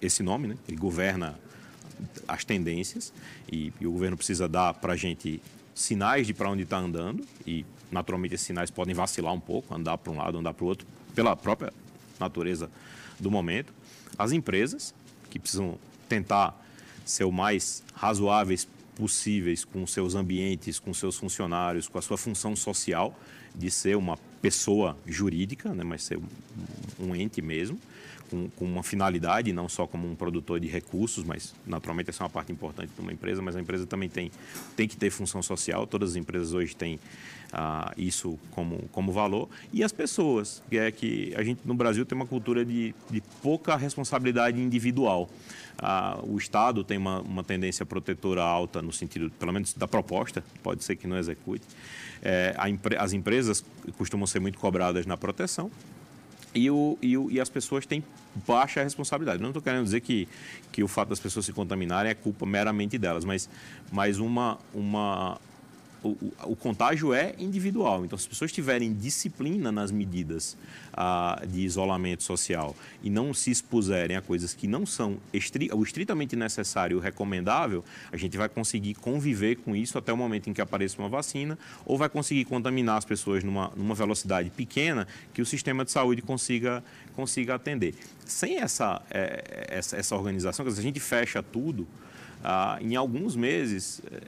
esse 0.01 0.21
nome, 0.21 0.47
né? 0.47 0.57
ele 0.67 0.77
governa 0.77 1.37
as 2.27 2.45
tendências 2.45 3.11
e, 3.51 3.73
e 3.81 3.87
o 3.87 3.91
governo 3.91 4.15
precisa 4.15 4.47
dar 4.47 4.73
para 4.75 4.93
a 4.93 4.95
gente 4.95 5.41
sinais 5.73 6.27
de 6.27 6.33
para 6.33 6.49
onde 6.49 6.63
está 6.63 6.77
andando 6.77 7.25
e 7.45 7.65
naturalmente 7.91 8.35
esses 8.35 8.45
sinais 8.45 8.69
podem 8.69 8.93
vacilar 8.93 9.33
um 9.33 9.39
pouco, 9.39 9.73
andar 9.73 9.97
para 9.97 10.11
um 10.11 10.17
lado, 10.17 10.37
andar 10.37 10.53
para 10.53 10.63
o 10.63 10.67
outro, 10.67 10.87
pela 11.15 11.35
própria 11.35 11.73
natureza 12.19 12.69
do 13.19 13.31
momento. 13.31 13.73
As 14.17 14.31
empresas, 14.31 14.93
que 15.29 15.39
precisam 15.39 15.77
tentar 16.07 16.55
ser 17.05 17.23
o 17.23 17.31
mais 17.31 17.83
razoáveis 17.93 18.67
possíveis 18.99 19.63
com 19.63 19.87
seus 19.87 20.13
ambientes, 20.13 20.77
com 20.77 20.93
seus 20.93 21.17
funcionários, 21.17 21.87
com 21.87 21.97
a 21.97 22.01
sua 22.01 22.17
função 22.17 22.53
social 22.53 23.17
de 23.55 23.71
ser 23.71 23.95
uma 23.95 24.17
pessoa 24.41 24.97
jurídica, 25.07 25.73
né, 25.73 25.85
mas 25.85 26.03
ser 26.03 26.19
um, 26.99 27.15
ente 27.15 27.41
mesmo. 27.41 27.79
Com, 28.29 28.49
com, 28.49 28.65
uma 28.65 28.83
finalidade, 28.83 29.51
não 29.51 29.67
só 29.67 29.87
como 29.87 30.09
um 30.09 30.15
produtor 30.15 30.59
de 30.59 30.67
recursos, 30.67 31.23
mas 31.23 31.53
naturalmente 31.65 32.09
essa 32.09 32.23
é 32.23 32.25
uma 32.25 32.29
parte 32.29 32.51
importante 32.51 32.91
de 32.95 33.01
uma 33.01 33.11
empresa, 33.11 33.41
mas 33.41 33.55
a 33.55 33.61
empresa 33.61 33.85
também 33.85 34.09
tem, 34.09 34.31
tem 34.75 34.87
que 34.87 34.95
ter 34.95 35.09
função 35.09 35.41
social. 35.41 35.87
Todas 35.87 36.11
as 36.11 36.15
empresas 36.15 36.53
hoje 36.53 36.75
têm 36.75 36.99
ah, 37.51 37.93
isso 37.97 38.37
como, 38.51 38.83
como 38.91 39.11
valor. 39.11 39.49
E 39.73 39.83
as 39.83 39.91
pessoas, 39.91 40.61
que 40.69 40.77
é 40.77 40.91
que 40.91 41.33
a 41.35 41.43
gente 41.43 41.61
no 41.65 41.73
Brasil 41.73 42.05
tem 42.05 42.15
uma 42.15 42.27
cultura 42.27 42.63
de, 42.63 42.93
de 43.09 43.21
pouca 43.41 43.75
responsabilidade 43.75 44.59
individual. 44.59 45.29
Ah, 45.77 46.19
o 46.23 46.37
Estado 46.37 46.83
tem 46.83 46.97
uma, 46.97 47.21
uma 47.21 47.43
tendência 47.43 47.85
protetora 47.85 48.43
alta 48.43 48.81
no 48.81 48.91
sentido, 48.91 49.31
pelo 49.39 49.51
menos 49.51 49.73
da 49.73 49.87
proposta, 49.87 50.43
pode 50.61 50.83
ser 50.83 50.95
que 50.95 51.07
não 51.07 51.17
execute. 51.17 51.63
É, 52.21 52.53
a, 52.57 53.03
as 53.03 53.13
empresas 53.13 53.63
costumam 53.97 54.27
ser 54.27 54.39
muito 54.39 54.59
cobradas 54.59 55.05
na 55.05 55.15
proteção 55.15 55.71
e, 56.53 56.69
o, 56.69 56.97
e, 57.01 57.17
o, 57.17 57.29
e 57.31 57.39
as 57.39 57.49
pessoas 57.49 57.85
têm 57.85 58.03
baixa 58.47 58.83
responsabilidade. 58.83 59.41
Não 59.41 59.49
estou 59.49 59.61
querendo 59.61 59.83
dizer 59.83 60.01
que, 60.01 60.27
que 60.71 60.83
o 60.83 60.87
fato 60.87 61.09
das 61.09 61.19
pessoas 61.19 61.45
se 61.45 61.53
contaminarem 61.53 62.11
é 62.11 62.13
culpa 62.13 62.45
meramente 62.45 62.97
delas, 62.97 63.25
mas, 63.25 63.49
mas 63.91 64.19
uma, 64.19 64.57
uma, 64.73 65.39
o, 66.03 66.33
o, 66.43 66.55
contágio 66.55 67.13
é 67.13 67.33
individual. 67.37 68.05
Então, 68.05 68.17
se 68.17 68.23
as 68.23 68.27
pessoas 68.27 68.51
tiverem 68.51 68.93
disciplina 68.93 69.71
nas 69.71 69.91
medidas 69.91 70.57
ah, 70.93 71.41
de 71.47 71.61
isolamento 71.61 72.23
social 72.23 72.75
e 73.03 73.09
não 73.09 73.33
se 73.33 73.51
expuserem 73.51 74.15
a 74.15 74.21
coisas 74.21 74.53
que 74.53 74.67
não 74.67 74.85
são 74.85 75.17
estri 75.33 75.69
o 75.73 75.83
estritamente 75.83 76.35
necessário 76.35 76.97
ou 76.97 77.03
recomendável, 77.03 77.83
a 78.11 78.17
gente 78.17 78.37
vai 78.37 78.47
conseguir 78.47 78.95
conviver 78.95 79.57
com 79.57 79.75
isso 79.75 79.97
até 79.97 80.13
o 80.13 80.17
momento 80.17 80.49
em 80.49 80.53
que 80.53 80.61
apareça 80.61 81.01
uma 81.01 81.09
vacina 81.09 81.57
ou 81.85 81.97
vai 81.97 82.09
conseguir 82.09 82.45
contaminar 82.45 82.97
as 82.97 83.05
pessoas 83.05 83.43
numa, 83.43 83.71
numa 83.75 83.95
velocidade 83.95 84.49
pequena 84.49 85.07
que 85.33 85.41
o 85.41 85.45
sistema 85.45 85.83
de 85.83 85.91
saúde 85.91 86.21
consiga, 86.21 86.83
consiga 87.15 87.55
atender. 87.55 87.93
Sem 88.25 88.57
essa, 88.57 89.01
é, 89.09 89.67
essa, 89.69 89.97
essa 89.97 90.15
organização, 90.15 90.69
se 90.69 90.79
a 90.79 90.83
gente 90.83 90.99
fecha 90.99 91.43
tudo, 91.43 91.87
ah, 92.43 92.77
em 92.81 92.95
alguns 92.95 93.35
meses, 93.35 94.01
eh, 94.11 94.21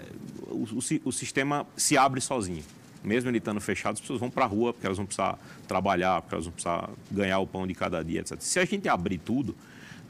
o, 0.47 0.63
o, 0.63 0.79
o, 1.05 1.11
sistema 1.11 1.65
se 1.77 1.97
abre 1.97 2.19
sozinho. 2.19 2.63
Mesmo 3.03 3.29
ele 3.29 3.37
estando 3.37 3.59
fechado, 3.61 3.93
as 3.93 4.01
pessoas 4.01 4.19
vão 4.19 4.29
para 4.29 4.45
a 4.45 4.47
rua 4.47 4.73
porque 4.73 4.85
elas 4.85 4.97
vão 4.97 5.05
precisar 5.05 5.39
trabalhar, 5.67 6.21
porque 6.21 6.35
elas 6.35 6.45
vão 6.45 6.53
precisar 6.53 6.89
ganhar 7.09 7.39
o 7.39 7.47
pão 7.47 7.65
de 7.65 7.73
cada 7.73 8.03
dia, 8.03 8.19
etc. 8.19 8.39
Se 8.39 8.59
a 8.59 8.65
gente 8.65 8.87
abrir 8.89 9.17
tudo, 9.17 9.55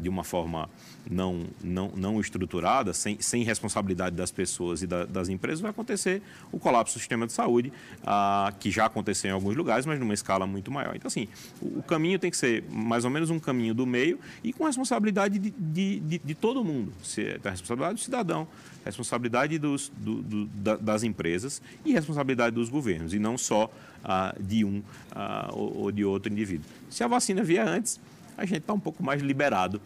de 0.02 0.10
uma 0.10 0.24
forma 0.24 0.70
não, 1.10 1.46
não, 1.64 1.92
não 1.96 2.20
estruturada, 2.20 2.94
sem, 2.94 3.20
sem 3.20 3.44
responsabilidade 3.44 4.16
das 4.16 4.32
pessoas 4.32 4.82
e 4.82 4.88
da, 4.88 5.06
das 5.06 5.30
empresas, 5.30 5.60
vai 5.60 5.72
acontecer 5.72 6.22
o 6.52 6.60
colapso 6.60 6.96
do 6.96 7.00
sistema 7.00 7.26
de 7.26 7.34
saúde, 7.34 7.72
ah, 8.04 8.54
que 8.60 8.72
já 8.72 8.86
aconteceu 8.86 9.30
em 9.30 9.34
alguns 9.34 9.56
lugares, 9.56 9.86
mas 9.86 10.00
numa 10.00 10.14
escala 10.14 10.46
muito 10.46 10.72
maior. 10.72 10.96
Então, 10.96 11.08
assim, 11.08 11.28
o, 11.62 11.80
o 11.80 11.84
caminho 11.84 12.20
tem 12.20 12.30
que 12.30 12.38
ser 12.38 12.64
mais 12.70 13.06
ou 13.06 13.12
menos 13.12 13.30
um 13.30 13.40
caminho 13.40 13.74
do 13.74 13.86
meio 13.86 14.20
e 14.44 14.52
com 14.54 14.66
responsabilidade 14.66 15.40
de, 15.40 15.52
de, 15.52 16.00
de, 16.00 16.18
de 16.20 16.36
todo 16.36 16.64
mundo. 16.64 16.94
Se, 17.04 17.22
é 17.22 17.40
a 17.44 17.50
responsabilidade 17.50 17.96
do 17.96 18.02
cidadão, 18.02 18.48
responsabilidade 18.86 19.58
dos, 19.58 19.92
do, 19.98 20.22
do, 20.22 20.46
da, 20.48 20.76
das 20.76 21.04
empresas 21.04 21.62
e 21.86 21.92
responsabilidade 21.92 22.56
dos 22.56 22.70
governos, 22.70 23.14
e 23.14 23.20
não 23.20 23.38
só 23.38 23.72
ah, 24.04 24.36
de 24.40 24.66
um 24.66 24.82
ah, 25.12 25.50
ou, 25.54 25.84
ou 25.84 25.92
de 25.92 26.04
outro 26.04 26.32
indivíduo. 26.32 26.66
Se 26.90 27.04
a 27.04 27.08
vacina 27.08 27.44
vier 27.44 27.68
antes, 27.68 28.00
a 28.42 28.46
gente 28.46 28.60
está 28.60 28.74
um 28.74 28.80
pouco 28.80 29.04
mais 29.04 29.22
liberado 29.22 29.80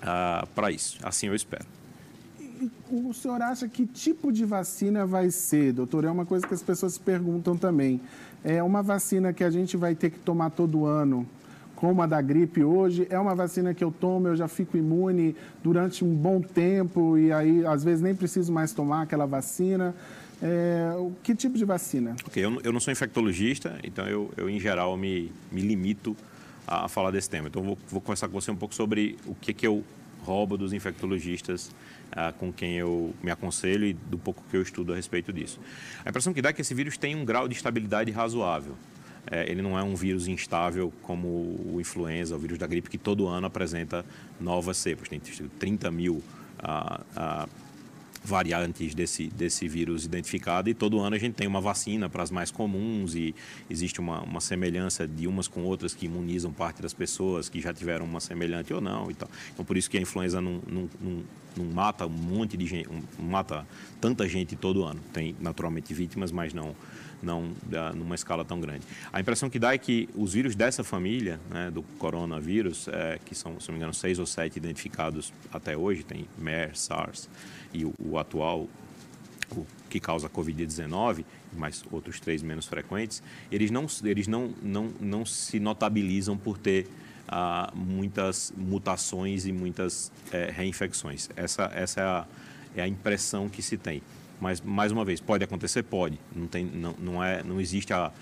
uh, 0.00 0.46
para 0.54 0.70
isso. 0.70 0.98
Assim 1.02 1.26
eu 1.26 1.34
espero. 1.34 1.66
O 2.88 3.12
senhor 3.12 3.42
acha 3.42 3.68
que 3.68 3.84
tipo 3.84 4.32
de 4.32 4.44
vacina 4.44 5.04
vai 5.04 5.30
ser, 5.30 5.72
doutor? 5.72 6.04
É 6.04 6.10
uma 6.10 6.24
coisa 6.24 6.46
que 6.46 6.54
as 6.54 6.62
pessoas 6.62 6.94
se 6.94 7.00
perguntam 7.00 7.56
também. 7.56 8.00
É 8.44 8.62
uma 8.62 8.82
vacina 8.82 9.32
que 9.32 9.42
a 9.42 9.50
gente 9.50 9.76
vai 9.76 9.94
ter 9.94 10.10
que 10.10 10.18
tomar 10.20 10.50
todo 10.50 10.86
ano, 10.86 11.26
como 11.74 12.00
a 12.00 12.06
da 12.06 12.22
gripe 12.22 12.62
hoje? 12.62 13.06
É 13.10 13.18
uma 13.18 13.34
vacina 13.34 13.74
que 13.74 13.82
eu 13.82 13.90
tomo, 13.90 14.28
eu 14.28 14.36
já 14.36 14.46
fico 14.46 14.76
imune 14.76 15.34
durante 15.62 16.04
um 16.04 16.14
bom 16.14 16.40
tempo 16.40 17.18
e 17.18 17.32
aí 17.32 17.66
às 17.66 17.82
vezes 17.82 18.00
nem 18.00 18.14
preciso 18.14 18.52
mais 18.52 18.72
tomar 18.72 19.02
aquela 19.02 19.26
vacina? 19.26 19.94
É, 20.40 20.92
que 21.22 21.34
tipo 21.34 21.58
de 21.58 21.64
vacina? 21.64 22.14
Ok, 22.24 22.44
eu, 22.44 22.60
eu 22.62 22.72
não 22.72 22.78
sou 22.78 22.92
infectologista, 22.92 23.78
então 23.82 24.06
eu, 24.06 24.30
eu 24.36 24.48
em 24.48 24.60
geral 24.60 24.96
me, 24.96 25.32
me 25.50 25.62
limito 25.62 26.16
a, 26.66 26.88
falar 26.88 27.10
desse 27.10 27.28
tema. 27.28 27.48
Então, 27.48 27.62
vou, 27.62 27.78
vou 27.88 28.00
conversar 28.00 28.28
com 28.28 28.40
você 28.40 28.50
um 28.50 28.56
pouco 28.56 28.74
sobre 28.74 29.16
o 29.26 29.34
que, 29.34 29.52
que 29.52 29.66
eu 29.66 29.84
roubo 30.24 30.56
dos 30.56 30.72
infectologistas 30.72 31.70
uh, 32.12 32.32
com 32.38 32.52
quem 32.52 32.76
eu 32.76 33.14
me 33.22 33.30
aconselho 33.30 33.86
e 33.86 33.92
do 33.92 34.18
pouco 34.18 34.42
que 34.50 34.56
eu 34.56 34.62
estudo 34.62 34.92
a 34.92 34.96
respeito 34.96 35.32
disso. 35.32 35.60
A 36.04 36.08
impressão 36.08 36.32
que 36.32 36.40
dá 36.40 36.48
é 36.48 36.52
que 36.52 36.62
esse 36.62 36.74
vírus 36.74 36.96
tem 36.96 37.14
um 37.14 37.24
grau 37.24 37.46
de 37.46 37.54
estabilidade 37.54 38.10
razoável. 38.10 38.74
É, 39.30 39.50
ele 39.50 39.62
não 39.62 39.78
é 39.78 39.82
um 39.82 39.94
vírus 39.94 40.28
instável 40.28 40.92
como 41.02 41.28
o 41.28 41.78
influenza, 41.80 42.36
o 42.36 42.38
vírus 42.38 42.58
da 42.58 42.66
gripe, 42.66 42.90
que 42.90 42.98
todo 42.98 43.26
ano 43.26 43.46
apresenta 43.46 44.04
novas 44.40 44.76
cepas. 44.76 45.08
Tem 45.08 45.20
30 45.20 45.90
mil 45.90 46.14
uh, 46.16 47.44
uh, 47.46 47.48
variantes 48.24 48.94
desse, 48.94 49.28
desse 49.28 49.68
vírus 49.68 50.06
identificado 50.06 50.70
e 50.70 50.74
todo 50.74 50.98
ano 50.98 51.14
a 51.14 51.18
gente 51.18 51.34
tem 51.34 51.46
uma 51.46 51.60
vacina 51.60 52.08
para 52.08 52.22
as 52.22 52.30
mais 52.30 52.50
comuns 52.50 53.14
e 53.14 53.34
existe 53.68 54.00
uma, 54.00 54.22
uma 54.22 54.40
semelhança 54.40 55.06
de 55.06 55.26
umas 55.26 55.46
com 55.46 55.62
outras 55.62 55.94
que 55.94 56.06
imunizam 56.06 56.50
parte 56.50 56.80
das 56.80 56.94
pessoas 56.94 57.50
que 57.50 57.60
já 57.60 57.72
tiveram 57.72 58.06
uma 58.06 58.20
semelhante 58.20 58.72
ou 58.72 58.80
não 58.80 59.10
e 59.10 59.14
tal. 59.14 59.28
Então 59.52 59.64
por 59.64 59.76
isso 59.76 59.90
que 59.90 59.98
a 59.98 60.00
influenza 60.00 60.40
não, 60.40 60.62
não, 60.66 60.88
não, 60.98 61.22
não 61.56 61.64
mata 61.66 62.06
um 62.06 62.10
monte 62.10 62.56
de 62.56 62.66
gente, 62.66 62.88
mata 63.18 63.66
tanta 64.00 64.26
gente 64.26 64.56
todo 64.56 64.84
ano. 64.84 65.00
Tem 65.12 65.36
naturalmente 65.38 65.92
vítimas, 65.92 66.32
mas 66.32 66.54
não 66.54 66.74
não 67.22 67.52
numa 67.94 68.14
escala 68.14 68.44
tão 68.44 68.60
grande. 68.60 68.82
A 69.12 69.20
impressão 69.20 69.48
que 69.50 69.58
dá 69.58 69.74
é 69.74 69.78
que 69.78 70.08
os 70.14 70.32
vírus 70.32 70.54
dessa 70.54 70.84
família, 70.84 71.40
né, 71.50 71.70
do 71.70 71.82
coronavírus, 71.98 72.88
é, 72.88 73.18
que 73.24 73.34
são, 73.34 73.58
se 73.60 73.68
não 73.68 73.74
me 73.74 73.78
engano, 73.78 73.94
seis 73.94 74.18
ou 74.18 74.26
sete 74.26 74.56
identificados 74.56 75.32
até 75.52 75.76
hoje, 75.76 76.02
tem 76.02 76.26
MERS, 76.38 76.80
SARS, 76.80 77.28
e 77.72 77.84
o, 77.84 77.94
o 77.98 78.18
atual, 78.18 78.68
o 79.52 79.66
que 79.88 80.00
causa 80.00 80.26
a 80.26 80.30
Covid-19, 80.30 81.24
mas 81.56 81.84
outros 81.90 82.18
três 82.20 82.42
menos 82.42 82.66
frequentes, 82.66 83.22
eles 83.50 83.70
não, 83.70 83.86
eles 84.02 84.26
não, 84.26 84.52
não, 84.62 84.92
não 85.00 85.24
se 85.24 85.60
notabilizam 85.60 86.36
por 86.36 86.58
ter 86.58 86.88
ah, 87.28 87.72
muitas 87.74 88.52
mutações 88.56 89.46
e 89.46 89.52
muitas 89.52 90.10
é, 90.32 90.50
reinfecções. 90.50 91.28
Essa, 91.36 91.70
essa 91.74 92.00
é, 92.00 92.04
a, 92.04 92.26
é 92.76 92.82
a 92.82 92.88
impressão 92.88 93.48
que 93.48 93.62
se 93.62 93.76
tem. 93.76 94.02
Mas, 94.40 94.60
mais 94.60 94.92
uma 94.92 95.04
vez, 95.04 95.20
pode 95.20 95.44
acontecer? 95.44 95.82
Pode. 95.82 96.18
Não, 96.34 96.46
tem, 96.46 96.64
não, 96.64 96.94
não, 96.98 97.24
é, 97.24 97.42
não 97.42 97.60
existe 97.60 97.92
a, 97.92 98.12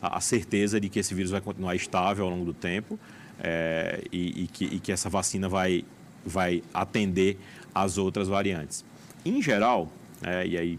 a 0.00 0.20
certeza 0.20 0.80
de 0.80 0.88
que 0.88 0.98
esse 0.98 1.14
vírus 1.14 1.30
vai 1.30 1.40
continuar 1.40 1.74
estável 1.74 2.24
ao 2.24 2.30
longo 2.30 2.44
do 2.44 2.54
tempo 2.54 2.98
é, 3.40 4.02
e, 4.12 4.44
e, 4.44 4.46
que, 4.46 4.64
e 4.64 4.80
que 4.80 4.92
essa 4.92 5.08
vacina 5.08 5.48
vai, 5.48 5.84
vai 6.24 6.62
atender 6.72 7.38
às 7.74 7.98
outras 7.98 8.28
variantes. 8.28 8.84
Em 9.24 9.42
geral, 9.42 9.90
é, 10.22 10.46
e 10.46 10.56
aí, 10.56 10.78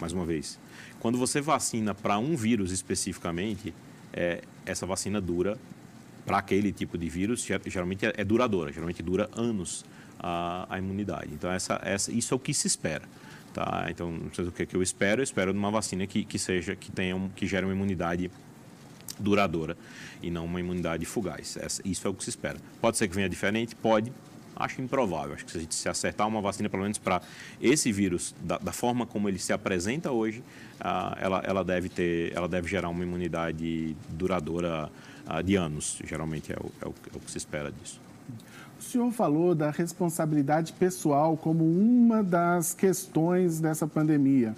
mais 0.00 0.12
uma 0.12 0.24
vez, 0.24 0.58
quando 1.00 1.18
você 1.18 1.40
vacina 1.40 1.94
para 1.94 2.18
um 2.18 2.36
vírus 2.36 2.72
especificamente, 2.72 3.72
é, 4.12 4.42
essa 4.64 4.86
vacina 4.86 5.20
dura, 5.20 5.58
para 6.24 6.38
aquele 6.38 6.72
tipo 6.72 6.98
de 6.98 7.08
vírus, 7.08 7.46
geralmente 7.66 8.04
é, 8.04 8.12
é 8.16 8.24
duradoura, 8.24 8.72
geralmente 8.72 9.02
dura 9.02 9.30
anos 9.32 9.84
a, 10.18 10.66
a 10.68 10.78
imunidade. 10.78 11.32
Então, 11.32 11.50
essa, 11.50 11.80
essa, 11.84 12.10
isso 12.12 12.34
é 12.34 12.36
o 12.36 12.40
que 12.40 12.52
se 12.52 12.66
espera. 12.66 13.04
Tá? 13.56 13.86
Então, 13.88 14.10
não 14.12 14.30
sei 14.34 14.44
o 14.44 14.52
que, 14.52 14.66
que 14.66 14.76
eu 14.76 14.82
espero, 14.82 15.22
eu 15.22 15.24
espero 15.24 15.50
uma 15.50 15.70
vacina 15.70 16.06
que, 16.06 16.26
que 16.26 16.38
seja, 16.38 16.76
que 16.76 16.92
tenha, 16.92 17.16
um, 17.16 17.30
que 17.30 17.46
gere 17.46 17.64
uma 17.64 17.72
imunidade 17.72 18.30
duradoura 19.18 19.78
e 20.22 20.30
não 20.30 20.44
uma 20.44 20.60
imunidade 20.60 21.06
fugaz. 21.06 21.56
Essa, 21.56 21.80
isso 21.82 22.06
é 22.06 22.10
o 22.10 22.12
que 22.12 22.22
se 22.22 22.28
espera. 22.28 22.58
Pode 22.82 22.98
ser 22.98 23.08
que 23.08 23.14
venha 23.14 23.30
diferente? 23.30 23.74
Pode, 23.74 24.12
acho 24.54 24.82
improvável. 24.82 25.32
Acho 25.32 25.46
que 25.46 25.50
se 25.50 25.56
a 25.56 25.60
gente 25.62 25.74
se 25.74 25.88
acertar 25.88 26.28
uma 26.28 26.42
vacina, 26.42 26.68
pelo 26.68 26.82
menos 26.82 26.98
para 26.98 27.22
esse 27.58 27.90
vírus, 27.90 28.34
da, 28.42 28.58
da, 28.58 28.72
forma 28.72 29.06
como 29.06 29.26
ele 29.26 29.38
se 29.38 29.54
apresenta 29.54 30.12
hoje, 30.12 30.44
ah, 30.78 31.16
ela, 31.18 31.42
ela, 31.42 31.64
deve 31.64 31.88
ter, 31.88 32.36
ela 32.36 32.46
deve 32.46 32.68
gerar 32.68 32.90
uma 32.90 33.02
imunidade 33.02 33.96
duradoura 34.10 34.92
ah, 35.26 35.40
de 35.40 35.56
anos. 35.56 35.98
Geralmente 36.04 36.52
é 36.52 36.56
o, 36.56 36.70
é, 36.82 36.88
o, 36.88 36.94
é 37.14 37.16
o 37.16 37.20
que 37.20 37.30
se 37.30 37.38
espera 37.38 37.72
disso. 37.72 38.02
O 38.78 38.82
senhor 38.82 39.10
falou 39.10 39.54
da 39.54 39.70
responsabilidade 39.70 40.72
pessoal 40.72 41.36
como 41.36 41.64
uma 41.64 42.22
das 42.22 42.74
questões 42.74 43.58
dessa 43.58 43.86
pandemia. 43.86 44.54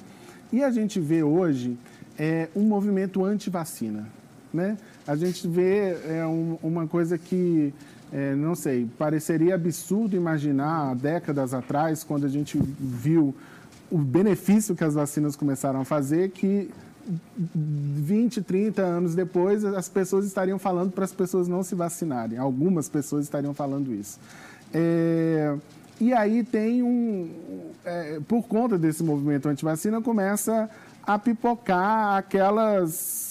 E 0.53 0.63
a 0.63 0.71
gente 0.71 0.99
vê 0.99 1.23
hoje 1.23 1.79
é, 2.19 2.49
um 2.55 2.63
movimento 2.63 3.25
anti-vacina. 3.25 4.09
Né? 4.53 4.77
A 5.07 5.15
gente 5.15 5.47
vê 5.47 5.97
é, 6.07 6.27
um, 6.27 6.59
uma 6.63 6.87
coisa 6.87 7.17
que 7.17 7.73
é, 8.13 8.35
não 8.35 8.55
sei, 8.55 8.89
pareceria 8.99 9.55
absurdo 9.55 10.17
imaginar 10.17 10.91
há 10.91 10.95
décadas 10.95 11.53
atrás, 11.53 12.03
quando 12.03 12.25
a 12.25 12.29
gente 12.29 12.59
viu 12.81 13.35
o 13.91 13.99
benefício 13.99 14.75
que 14.75 14.85
as 14.85 14.95
vacinas 14.95 15.37
começaram 15.37 15.81
a 15.81 15.85
fazer, 15.85 16.31
que 16.31 16.71
20, 17.37 18.43
30 18.43 18.83
anos 18.83 19.15
depois 19.15 19.65
as 19.65 19.89
pessoas 19.89 20.27
estariam 20.27 20.59
falando 20.59 20.93
para 20.93 21.05
as 21.05 21.13
pessoas 21.13 21.49
não 21.49 21.63
se 21.63 21.75
vacinarem. 21.75 22.39
Algumas 22.39 22.89
pessoas 22.89 23.25
estariam 23.25 23.55
falando 23.55 23.95
isso. 23.95 24.19
É, 24.73 25.57
e 26.01 26.13
aí 26.13 26.45
tem 26.45 26.83
um. 26.83 27.31
É, 27.85 28.21
por 28.29 28.43
conta 28.47 28.79
desse 28.79 29.03
movimento 29.03 29.49
anti-vacina, 29.49 30.01
começa 30.01 30.69
a 31.03 31.19
pipocar 31.19 32.19
aquelas, 32.19 33.28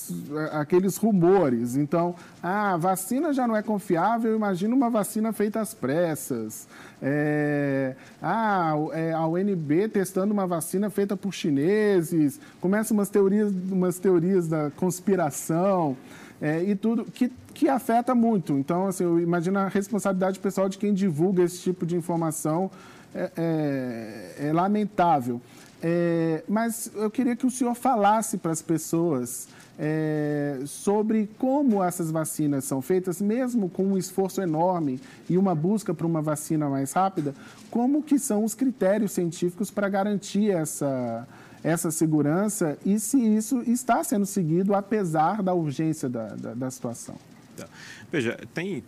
aqueles 0.52 0.98
rumores. 0.98 1.76
Então, 1.76 2.16
ah, 2.42 2.74
a 2.74 2.78
vacina 2.78 3.34
já 3.34 3.48
não 3.48 3.56
é 3.56 3.62
confiável, 3.62 4.36
imagina 4.36 4.76
uma 4.76 4.90
vacina 4.90 5.32
feita 5.34 5.60
às 5.60 5.74
pressas. 5.74 6.68
É, 7.02 7.96
ah, 8.22 8.74
é, 8.94 9.14
a 9.14 9.26
UNB 9.28 9.88
testando 9.90 10.34
uma 10.34 10.48
vacina 10.48 10.90
feita 10.90 11.16
por 11.16 11.34
chineses. 11.34 12.40
Começam 12.60 12.96
umas 12.96 13.10
teorias, 13.10 13.52
umas 13.72 14.00
teorias 14.00 14.48
da 14.48 14.72
conspiração 14.72 15.96
é, 16.42 16.64
e 16.64 16.76
tudo 16.76 17.06
que, 17.06 17.32
que 17.54 17.68
afeta 17.68 18.14
muito. 18.16 18.54
Então, 18.54 18.88
assim, 18.88 19.04
eu 19.04 19.20
imagino 19.20 19.60
a 19.60 19.68
responsabilidade 19.68 20.40
pessoal 20.40 20.70
de 20.70 20.78
quem 20.78 20.94
divulga 20.94 21.44
esse 21.44 21.62
tipo 21.62 21.86
de 21.86 21.96
informação 21.96 22.70
é, 23.14 23.32
é, 23.38 24.48
é 24.48 24.54
lamentável. 24.54 25.42
É, 25.82 26.44
mas 26.48 26.92
eu 26.96 27.10
queria 27.10 27.36
que 27.36 27.46
o 27.46 27.52
senhor 27.52 27.76
falasse 27.76 28.38
para 28.38 28.52
as 28.52 28.62
pessoas 28.62 29.48
é, 29.78 30.60
sobre 30.66 31.30
como 31.38 31.84
essas 31.84 32.10
vacinas 32.10 32.66
são 32.66 32.82
feitas, 32.82 33.22
mesmo 33.22 33.70
com 33.70 33.84
um 33.84 33.98
esforço 33.98 34.42
enorme 34.42 35.00
e 35.30 35.38
uma 35.38 35.54
busca 35.54 35.94
por 35.94 36.06
uma 36.06 36.22
vacina 36.22 36.68
mais 36.68 36.94
rápida, 36.94 37.36
como 37.70 38.02
que 38.02 38.18
são 38.18 38.44
os 38.44 38.56
critérios 38.56 39.12
científicos 39.12 39.70
para 39.70 39.88
garantir 39.88 40.50
essa, 40.50 41.28
essa 41.64 41.92
segurança 41.92 42.78
e 42.84 43.00
se 43.00 43.20
isso 43.20 43.62
está 43.68 44.04
sendo 44.04 44.26
seguido 44.26 44.74
apesar 44.74 45.44
da 45.44 45.54
urgência 45.54 46.10
da, 46.10 46.30
da, 46.30 46.54
da 46.56 46.72
situação. 46.72 47.16
Tá. 47.56 47.68
Veja, 48.12 48.40
tem 48.54 48.84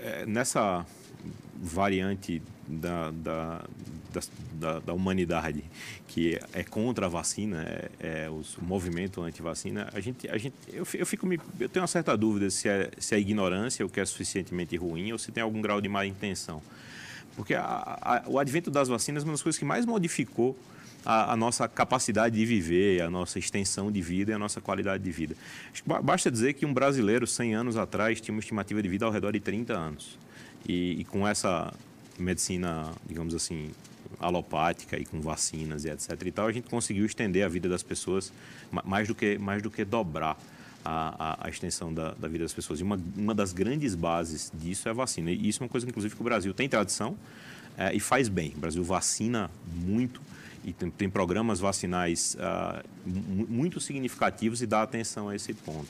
é, 0.00 0.24
nessa 0.24 0.86
variante 1.54 2.42
da, 2.68 3.10
da, 3.10 3.64
da, 4.52 4.80
da, 4.80 4.92
humanidade 4.92 5.64
que 6.08 6.38
é 6.52 6.62
contra 6.62 7.06
a 7.06 7.08
vacina, 7.08 7.62
é, 7.62 8.24
é 8.24 8.30
o 8.30 8.42
movimento 8.62 9.22
anti-vacina, 9.22 9.88
a 9.92 10.00
gente, 10.00 10.28
a 10.28 10.38
gente, 10.38 10.54
eu, 10.72 10.86
eu, 10.94 11.06
fico 11.06 11.26
me, 11.26 11.38
eu 11.58 11.68
tenho 11.68 11.82
uma 11.82 11.88
certa 11.88 12.16
dúvida 12.16 12.48
se 12.50 12.68
é, 12.68 12.90
se 12.98 13.14
é 13.14 13.18
ignorância 13.18 13.84
o 13.84 13.88
que 13.88 14.00
é 14.00 14.04
suficientemente 14.04 14.76
ruim 14.76 15.12
ou 15.12 15.18
se 15.18 15.32
tem 15.32 15.42
algum 15.42 15.60
grau 15.60 15.80
de 15.80 15.88
má 15.88 16.06
intenção. 16.06 16.62
Porque 17.36 17.54
a, 17.54 17.64
a, 17.64 18.22
o 18.26 18.38
advento 18.38 18.70
das 18.70 18.88
vacinas 18.88 19.22
é 19.22 19.26
uma 19.26 19.32
das 19.32 19.42
coisas 19.42 19.58
que 19.58 19.64
mais 19.64 19.84
modificou 19.84 20.56
a, 21.04 21.32
a, 21.32 21.36
nossa 21.36 21.68
capacidade 21.68 22.36
de 22.36 22.46
viver, 22.46 23.02
a 23.02 23.10
nossa 23.10 23.38
extensão 23.38 23.90
de 23.90 24.00
vida 24.00 24.30
e 24.32 24.34
a 24.34 24.38
nossa 24.38 24.60
qualidade 24.60 25.02
de 25.02 25.10
vida. 25.10 25.36
Basta 26.02 26.30
dizer 26.30 26.54
que 26.54 26.64
um 26.64 26.72
brasileiro, 26.72 27.26
100 27.26 27.54
anos 27.54 27.76
atrás, 27.76 28.20
tinha 28.20 28.34
uma 28.34 28.40
estimativa 28.40 28.82
de 28.82 28.88
vida 28.88 29.04
ao 29.04 29.12
redor 29.12 29.32
de 29.32 29.40
30 29.40 29.74
anos. 29.74 30.18
E, 30.66 31.00
e 31.00 31.04
com 31.04 31.28
essa 31.28 31.72
medicina, 32.18 32.92
digamos 33.06 33.34
assim, 33.34 33.70
alopática 34.20 34.98
e 34.98 35.04
com 35.04 35.20
vacinas 35.20 35.84
e 35.84 35.90
etc 35.90 36.10
e 36.24 36.30
tal, 36.30 36.46
a 36.46 36.52
gente 36.52 36.68
conseguiu 36.68 37.04
estender 37.04 37.44
a 37.44 37.48
vida 37.48 37.68
das 37.68 37.82
pessoas 37.82 38.32
mais 38.84 39.08
do 39.08 39.14
que, 39.14 39.38
mais 39.38 39.62
do 39.62 39.70
que 39.70 39.84
dobrar 39.84 40.38
a, 40.84 41.40
a, 41.42 41.46
a 41.46 41.48
extensão 41.48 41.92
da, 41.92 42.12
da, 42.12 42.28
vida 42.28 42.44
das 42.44 42.52
pessoas. 42.52 42.80
E 42.80 42.82
uma, 42.82 43.00
uma 43.16 43.34
das 43.34 43.52
grandes 43.52 43.94
bases 43.94 44.52
disso 44.54 44.88
é 44.88 44.90
a 44.90 44.94
vacina. 44.94 45.30
E 45.30 45.48
isso 45.48 45.62
é 45.62 45.64
uma 45.64 45.70
coisa, 45.70 45.86
inclusive, 45.88 46.14
que 46.14 46.20
o 46.20 46.24
Brasil 46.24 46.52
tem 46.52 46.68
tradição 46.68 47.16
é, 47.76 47.94
e 47.94 48.00
faz 48.00 48.28
bem. 48.28 48.52
O 48.56 48.60
Brasil 48.60 48.84
vacina 48.84 49.50
muito 49.66 50.20
e 50.64 50.72
tem, 50.72 50.90
tem 50.90 51.10
programas 51.10 51.60
vacinais 51.60 52.36
uh, 52.36 52.82
muito 53.06 53.80
significativos 53.80 54.62
e 54.62 54.66
dá 54.66 54.82
atenção 54.82 55.28
a 55.28 55.36
esse 55.36 55.52
ponto. 55.52 55.88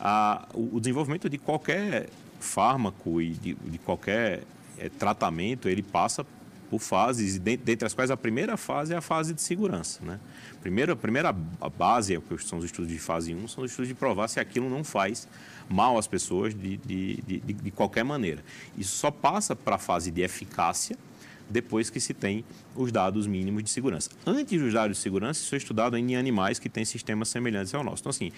Uh, 0.00 0.58
o, 0.58 0.76
o, 0.76 0.80
desenvolvimento 0.80 1.28
de 1.28 1.36
qualquer 1.36 2.08
fármaco 2.40 3.20
e 3.20 3.32
de, 3.32 3.54
de 3.54 3.78
qualquer 3.78 4.42
é, 4.78 4.88
tratamento, 4.88 5.68
ele 5.68 5.82
passa 5.82 6.26
por 6.70 6.80
fases, 6.80 7.38
dentre 7.38 7.86
as 7.86 7.94
quais 7.94 8.10
a 8.10 8.16
primeira 8.16 8.56
fase 8.56 8.92
é 8.92 8.96
a 8.96 9.00
fase 9.00 9.32
de 9.32 9.40
segurança. 9.40 10.00
Né? 10.04 10.18
Primeiro, 10.60 10.92
a 10.92 10.96
primeira 10.96 11.32
base, 11.32 12.14
é 12.14 12.20
que 12.20 12.38
são 12.44 12.58
os 12.58 12.64
estudos 12.64 12.90
de 12.90 12.98
fase 12.98 13.34
1, 13.34 13.48
são 13.48 13.64
os 13.64 13.70
estudos 13.70 13.88
de 13.88 13.94
provar 13.94 14.28
se 14.28 14.40
aquilo 14.40 14.68
não 14.68 14.82
faz 14.82 15.28
mal 15.68 15.96
às 15.96 16.06
pessoas 16.06 16.54
de, 16.54 16.76
de, 16.78 17.22
de, 17.22 17.40
de 17.40 17.70
qualquer 17.70 18.04
maneira. 18.04 18.42
Isso 18.76 18.96
só 18.96 19.10
passa 19.10 19.54
para 19.54 19.76
a 19.76 19.78
fase 19.78 20.10
de 20.10 20.22
eficácia 20.22 20.96
depois 21.48 21.88
que 21.88 22.00
se 22.00 22.12
tem 22.12 22.44
os 22.74 22.90
dados 22.90 23.26
mínimos 23.26 23.62
de 23.62 23.70
segurança. 23.70 24.10
Antes 24.26 24.60
dos 24.60 24.72
dados 24.72 24.96
de 24.96 25.02
segurança, 25.02 25.40
isso 25.40 25.54
é 25.54 25.58
estudado 25.58 25.96
em 25.96 26.16
animais 26.16 26.58
que 26.58 26.68
têm 26.68 26.84
sistemas 26.84 27.28
semelhantes 27.28 27.72
ao 27.74 27.84
nosso. 27.84 28.02
Então, 28.02 28.10
assim, 28.10 28.32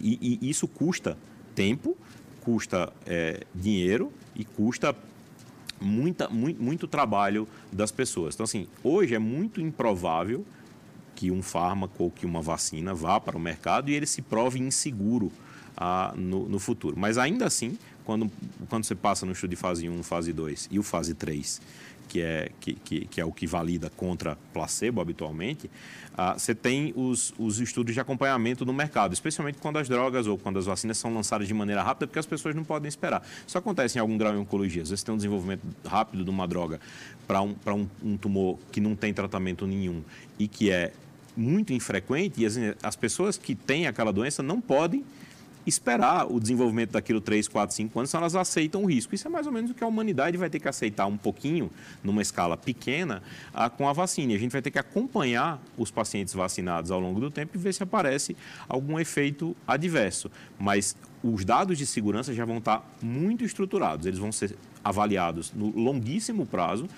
e, 0.00 0.38
e 0.42 0.50
isso 0.50 0.66
custa 0.66 1.16
tempo, 1.54 1.96
custa 2.40 2.92
é, 3.06 3.44
dinheiro 3.54 4.12
e 4.34 4.44
custa 4.44 4.94
muita, 5.80 6.28
muito, 6.28 6.62
muito 6.62 6.86
trabalho 6.86 7.48
das 7.72 7.90
pessoas. 7.90 8.34
Então, 8.34 8.44
assim, 8.44 8.66
hoje 8.84 9.14
é 9.14 9.18
muito 9.18 9.60
improvável 9.60 10.44
que 11.14 11.30
um 11.30 11.42
fármaco 11.42 12.04
ou 12.04 12.10
que 12.10 12.24
uma 12.24 12.40
vacina 12.40 12.94
vá 12.94 13.20
para 13.20 13.36
o 13.36 13.40
mercado 13.40 13.90
e 13.90 13.94
ele 13.94 14.06
se 14.06 14.22
prove 14.22 14.58
inseguro 14.58 15.30
ah, 15.76 16.14
no, 16.16 16.48
no, 16.48 16.58
futuro. 16.58 16.98
Mas 16.98 17.18
ainda 17.18 17.46
assim, 17.46 17.78
quando, 18.04 18.30
quando 18.68 18.84
você 18.84 18.94
passa 18.94 19.26
no 19.26 19.32
estudo 19.32 19.50
de 19.50 19.56
fase 19.56 19.88
1, 19.88 20.02
fase 20.02 20.32
2 20.32 20.68
e 20.70 20.78
o 20.78 20.82
fase 20.82 21.14
3, 21.14 21.60
que 22.10 22.20
é, 22.20 22.50
que, 22.58 22.74
que, 22.74 23.06
que 23.06 23.20
é 23.20 23.24
o 23.24 23.30
que 23.30 23.46
valida 23.46 23.88
contra 23.88 24.36
placebo 24.52 25.00
habitualmente, 25.00 25.70
ah, 26.18 26.34
você 26.36 26.52
tem 26.52 26.92
os, 26.96 27.32
os 27.38 27.60
estudos 27.60 27.94
de 27.94 28.00
acompanhamento 28.00 28.66
no 28.66 28.72
mercado, 28.72 29.12
especialmente 29.12 29.58
quando 29.58 29.78
as 29.78 29.88
drogas 29.88 30.26
ou 30.26 30.36
quando 30.36 30.58
as 30.58 30.66
vacinas 30.66 30.98
são 30.98 31.14
lançadas 31.14 31.46
de 31.46 31.54
maneira 31.54 31.84
rápida, 31.84 32.08
porque 32.08 32.18
as 32.18 32.26
pessoas 32.26 32.52
não 32.52 32.64
podem 32.64 32.88
esperar. 32.88 33.24
Isso 33.46 33.56
acontece 33.56 33.96
em 33.96 34.00
algum 34.00 34.18
grau 34.18 34.34
em 34.34 34.38
oncologia. 34.38 34.82
Às 34.82 34.90
vezes 34.90 35.04
tem 35.04 35.14
um 35.14 35.16
desenvolvimento 35.16 35.62
rápido 35.86 36.24
de 36.24 36.30
uma 36.30 36.48
droga 36.48 36.80
para 37.28 37.40
um, 37.40 37.54
um, 37.64 37.88
um 38.02 38.16
tumor 38.16 38.58
que 38.72 38.80
não 38.80 38.96
tem 38.96 39.14
tratamento 39.14 39.64
nenhum 39.64 40.02
e 40.36 40.48
que 40.48 40.68
é 40.72 40.92
muito 41.36 41.72
infrequente, 41.72 42.42
e 42.42 42.46
as, 42.46 42.56
as 42.82 42.96
pessoas 42.96 43.38
que 43.38 43.54
têm 43.54 43.86
aquela 43.86 44.12
doença 44.12 44.42
não 44.42 44.60
podem 44.60 45.04
esperar 45.70 46.30
o 46.30 46.38
desenvolvimento 46.38 46.90
daquilo 46.90 47.20
3, 47.20 47.48
4, 47.48 47.74
5 47.74 47.98
anos, 47.98 48.14
elas 48.14 48.34
aceitam 48.34 48.82
o 48.82 48.86
risco. 48.86 49.14
Isso 49.14 49.26
é 49.26 49.30
mais 49.30 49.46
ou 49.46 49.52
menos 49.52 49.70
o 49.70 49.74
que 49.74 49.82
a 49.82 49.86
humanidade 49.86 50.36
vai 50.36 50.50
ter 50.50 50.60
que 50.60 50.68
aceitar 50.68 51.06
um 51.06 51.16
pouquinho, 51.16 51.70
numa 52.04 52.20
escala 52.20 52.56
pequena, 52.56 53.22
a, 53.54 53.70
com 53.70 53.88
a 53.88 53.92
vacina. 53.92 54.34
A 54.34 54.38
gente 54.38 54.52
vai 54.52 54.60
ter 54.60 54.70
que 54.70 54.78
acompanhar 54.78 55.62
os 55.78 55.90
pacientes 55.90 56.34
vacinados 56.34 56.90
ao 56.90 57.00
longo 57.00 57.20
do 57.20 57.30
tempo 57.30 57.56
e 57.56 57.58
ver 57.58 57.72
se 57.72 57.82
aparece 57.82 58.36
algum 58.68 58.98
efeito 58.98 59.56
adverso. 59.66 60.30
Mas 60.58 60.96
os 61.22 61.44
dados 61.44 61.78
de 61.78 61.86
segurança 61.86 62.34
já 62.34 62.44
vão 62.44 62.58
estar 62.58 62.84
muito 63.00 63.44
estruturados, 63.44 64.06
eles 64.06 64.18
vão 64.18 64.32
ser 64.32 64.56
avaliados 64.82 65.52
no 65.52 65.70
longuíssimo 65.70 66.46
prazo, 66.46 66.88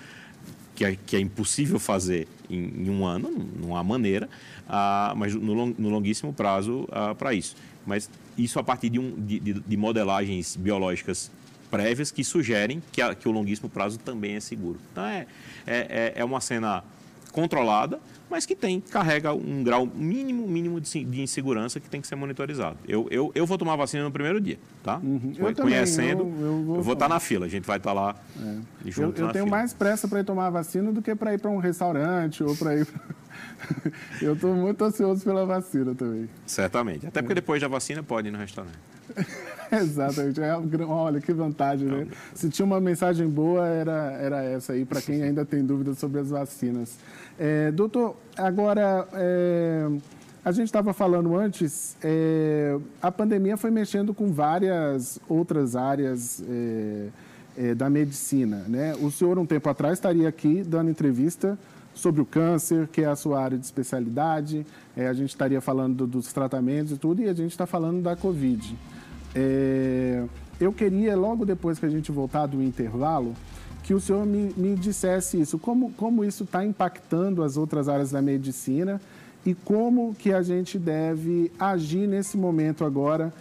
que 0.75 0.85
é, 0.85 0.95
que 0.95 1.15
é 1.15 1.19
impossível 1.19 1.79
fazer 1.79 2.27
em, 2.49 2.85
em, 2.85 2.89
um 2.89 3.05
ano, 3.05 3.29
não 3.61 3.75
há 3.75 3.83
maneira, 3.83 4.29
ah, 4.67 5.13
mas 5.15 5.35
no, 5.35 5.53
long, 5.53 5.73
no 5.77 5.89
longuíssimo 5.89 6.33
prazo 6.33 6.87
ah, 6.91 7.13
para 7.13 7.33
isso. 7.33 7.55
Mas 7.85 8.09
isso 8.37 8.59
a 8.59 8.63
partir 8.63 8.89
de, 8.89 8.99
um, 8.99 9.13
de, 9.25 9.39
de 9.39 9.77
modelagens 9.77 10.55
biológicas 10.55 11.31
prévias 11.69 12.11
que 12.11 12.23
sugerem 12.23 12.83
que, 12.91 13.01
a, 13.01 13.15
que, 13.15 13.27
o 13.27 13.31
longuíssimo 13.31 13.69
prazo 13.69 13.97
também 13.97 14.35
é 14.35 14.39
seguro. 14.39 14.79
Então, 14.91 15.03
é, 15.03 15.25
é, 15.65 15.75
é, 15.75 16.13
é 16.17 16.25
uma 16.25 16.39
cena 16.39 16.83
controlada, 17.33 17.99
mas 18.29 18.45
que 18.45 18.55
tem, 18.55 18.79
carrega 18.79 19.33
um 19.33 19.63
grau 19.63 19.85
mínimo, 19.85 20.47
mínimo 20.47 20.79
de, 20.79 21.21
insegurança 21.21 21.79
que 21.79 21.89
tem 21.89 21.99
que 21.99 22.07
ser 22.07 22.15
monitorizado. 22.15 22.77
Eu, 22.87 23.07
eu, 23.11 23.31
eu 23.35 23.45
vou 23.45 23.57
tomar 23.57 23.73
a 23.73 23.75
vacina 23.75 24.03
no 24.03 24.11
primeiro 24.11 24.39
dia, 24.39 24.57
tá? 24.81 24.97
Uhum. 24.97 25.33
Eu 25.37 25.53
Conhecendo, 25.55 26.23
também, 26.23 26.41
eu, 26.41 26.47
eu, 26.47 26.63
vou, 26.63 26.75
eu 26.77 26.81
vou 26.83 26.93
estar 26.93 27.09
tá 27.09 27.13
na 27.13 27.19
fila, 27.19 27.45
a 27.45 27.49
gente 27.49 27.65
vai 27.65 27.77
estar 27.77 27.89
tá 27.89 27.93
lá 27.93 28.15
é. 28.39 28.91
junto 28.91 29.19
Eu, 29.19 29.27
eu 29.27 29.33
tenho 29.33 29.45
fila. 29.45 29.57
mais 29.57 29.73
pressa 29.73 30.07
para 30.07 30.21
ir 30.21 30.23
tomar 30.23 30.47
a 30.47 30.51
vacina 30.51 30.91
do 30.91 31.01
que 31.01 31.13
para 31.15 31.33
ir 31.33 31.39
para 31.39 31.51
um 31.51 31.57
restaurante 31.57 32.43
ou 32.43 32.55
para 32.55 32.75
ir... 32.75 32.87
eu 34.21 34.33
estou 34.33 34.55
muito 34.55 34.83
ansioso 34.83 35.23
pela 35.23 35.45
vacina 35.45 35.93
também. 35.95 36.29
Certamente. 36.45 37.07
Até 37.07 37.21
porque 37.21 37.35
depois 37.35 37.61
da 37.61 37.67
vacina 37.67 38.03
pode 38.03 38.27
ir 38.27 38.31
no 38.31 38.37
restaurante. 38.37 38.77
Exatamente. 39.81 40.41
É, 40.41 40.55
olha, 40.85 41.19
que 41.19 41.33
vantagem, 41.33 41.87
né? 41.87 42.07
Se 42.33 42.49
tinha 42.49 42.65
uma 42.65 42.79
mensagem 42.79 43.27
boa, 43.27 43.67
era, 43.67 44.11
era 44.13 44.43
essa 44.43 44.73
aí, 44.73 44.85
para 44.85 45.01
quem 45.01 45.23
ainda 45.23 45.43
tem 45.43 45.65
dúvidas 45.65 45.97
sobre 45.97 46.19
as 46.19 46.29
vacinas. 46.29 46.97
É, 47.39 47.71
doutor, 47.71 48.15
agora, 48.37 49.07
é, 49.13 49.89
a 50.45 50.51
gente 50.51 50.65
estava 50.65 50.93
falando 50.93 51.35
antes, 51.35 51.95
é, 52.03 52.77
a 53.01 53.11
pandemia 53.11 53.57
foi 53.57 53.71
mexendo 53.71 54.13
com 54.13 54.31
várias 54.31 55.19
outras 55.27 55.75
áreas 55.75 56.43
é, 56.47 57.07
é, 57.57 57.75
da 57.75 57.89
medicina, 57.89 58.65
né? 58.67 58.93
O 59.01 59.09
senhor, 59.09 59.39
um 59.39 59.45
tempo 59.45 59.69
atrás, 59.69 59.93
estaria 59.93 60.27
aqui 60.27 60.63
dando 60.63 60.89
entrevista 60.89 61.57
sobre 61.93 62.21
o 62.21 62.25
câncer, 62.25 62.87
que 62.87 63.01
é 63.01 63.05
a 63.05 63.15
sua 63.15 63.41
área 63.41 63.57
de 63.57 63.65
especialidade. 63.65 64.65
É, 64.97 65.07
a 65.07 65.13
gente 65.13 65.29
estaria 65.29 65.61
falando 65.61 65.95
do, 65.97 66.07
dos 66.07 66.33
tratamentos 66.33 66.91
e 66.91 66.97
tudo, 66.97 67.21
e 67.21 67.29
a 67.29 67.33
gente 67.33 67.51
está 67.51 67.65
falando 67.65 68.01
da 68.01 68.15
Covid. 68.15 68.75
É, 69.35 70.23
eu 70.59 70.71
queria, 70.71 71.15
logo 71.15 71.45
depois 71.45 71.79
que 71.79 71.85
a 71.85 71.89
gente 71.89 72.11
voltar 72.11 72.45
do 72.45 72.61
intervalo, 72.61 73.33
que 73.83 73.93
o 73.93 73.99
senhor 73.99 74.25
me, 74.25 74.53
me 74.55 74.75
dissesse 74.75 75.39
isso, 75.39 75.59
como, 75.59 75.91
como 75.93 76.23
isso 76.23 76.43
está 76.43 76.65
impactando 76.65 77.43
as 77.43 77.57
outras 77.57 77.89
áreas 77.89 78.11
da 78.11 78.21
medicina 78.21 79.01
e 79.45 79.53
como 79.53 80.15
que 80.15 80.31
a 80.31 80.41
gente 80.41 80.79
deve 80.79 81.51
agir 81.59 82.07
nesse 82.07 82.37
momento 82.37 82.85
agora 82.85 83.33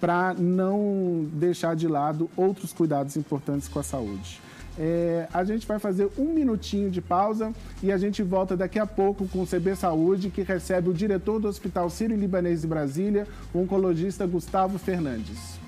para 0.00 0.32
não 0.32 1.28
deixar 1.34 1.76
de 1.76 1.86
lado 1.86 2.30
outros 2.34 2.72
cuidados 2.72 3.16
importantes 3.16 3.68
com 3.68 3.78
a 3.78 3.82
saúde. 3.82 4.40
É, 4.78 5.28
a 5.32 5.44
gente 5.44 5.66
vai 5.66 5.78
fazer 5.78 6.08
um 6.16 6.32
minutinho 6.32 6.90
de 6.90 7.00
pausa 7.00 7.52
e 7.82 7.90
a 7.90 7.98
gente 7.98 8.22
volta 8.22 8.56
daqui 8.56 8.78
a 8.78 8.86
pouco 8.86 9.26
com 9.28 9.42
o 9.42 9.46
CB 9.46 9.76
Saúde, 9.76 10.30
que 10.30 10.42
recebe 10.42 10.88
o 10.88 10.94
diretor 10.94 11.40
do 11.40 11.48
Hospital 11.48 11.90
Sírio-Libanês 11.90 12.62
de 12.62 12.66
Brasília, 12.66 13.26
o 13.52 13.60
oncologista 13.60 14.26
Gustavo 14.26 14.78
Fernandes. 14.78 15.60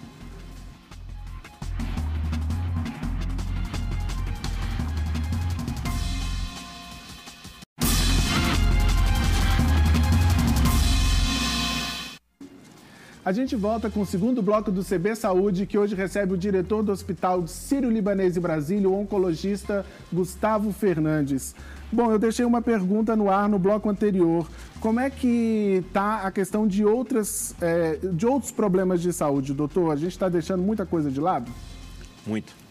A 13.33 13.35
gente 13.35 13.57
volta 13.57 13.89
com 13.89 14.03
o 14.03 14.05
segundo 14.05 14.43
bloco 14.43 14.71
do 14.71 14.85
CB 14.85 15.17
Saúde, 15.17 15.65
que 15.65 15.79
hoje 15.79 15.95
recebe 15.95 16.35
o 16.35 16.37
diretor 16.37 16.83
do 16.83 16.93
Hospital 16.93 17.47
Sírio-Libanês 17.47 18.35
de 18.35 18.41
Brasília, 18.41 18.87
o 18.87 18.95
oncologista 18.95 19.87
Gustavo 20.13 20.71
Fernandes. 20.71 21.55
Bom, 21.91 22.13
eu 22.13 22.19
deixei 22.19 22.45
uma 22.45 22.61
pergunta 22.61 23.17
no 23.17 23.31
ar 23.31 23.49
no 23.49 23.59
bloco 23.59 23.89
anterior. 23.89 24.47
Como 24.81 25.01
é 25.01 25.09
que 25.09 25.83
está 25.87 26.27
a 26.27 26.31
questão 26.31 26.69
de, 26.69 26.85
outras, 26.85 27.55
é, 27.63 27.99
de 28.03 28.27
outros 28.27 28.53
problemas 28.53 29.01
de 29.01 29.15
saúde, 29.15 29.55
doutor? 29.55 29.93
A 29.93 29.97
gente 29.97 30.13
está 30.13 30.29
deixando 30.29 30.63
muita 30.63 30.85
coisa 30.85 31.11
de 31.11 31.19
lado? 31.19 31.51
Muito. 32.27 32.62